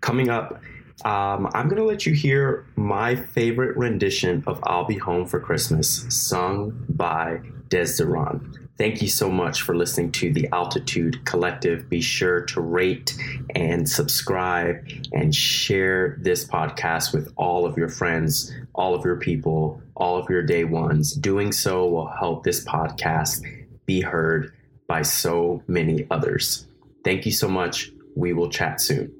[0.00, 0.60] Coming up,
[1.04, 5.40] um, I'm going to let you hear my favorite rendition of I'll Be Home for
[5.40, 7.40] Christmas, sung by
[7.70, 8.67] Dez Duron.
[8.78, 11.88] Thank you so much for listening to the Altitude Collective.
[11.88, 13.12] Be sure to rate
[13.56, 19.82] and subscribe and share this podcast with all of your friends, all of your people,
[19.96, 21.12] all of your day ones.
[21.12, 23.44] Doing so will help this podcast
[23.84, 24.54] be heard
[24.86, 26.68] by so many others.
[27.02, 27.90] Thank you so much.
[28.14, 29.17] We will chat soon.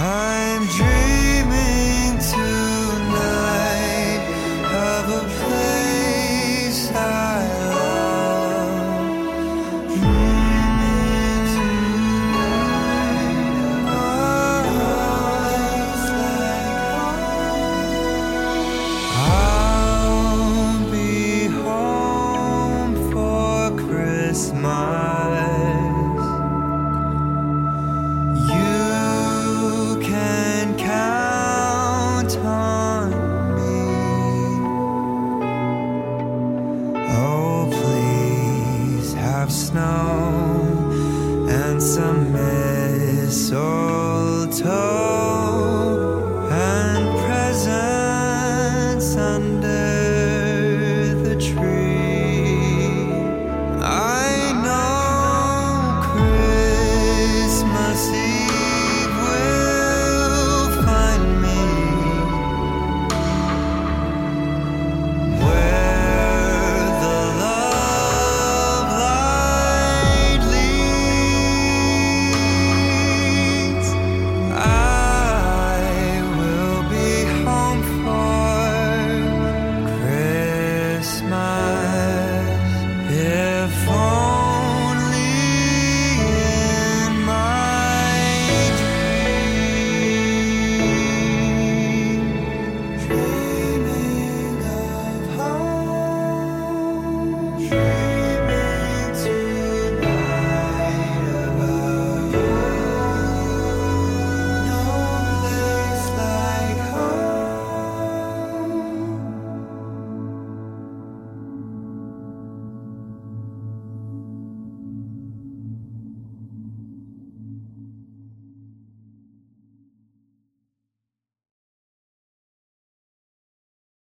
[0.00, 0.97] I'm dreaming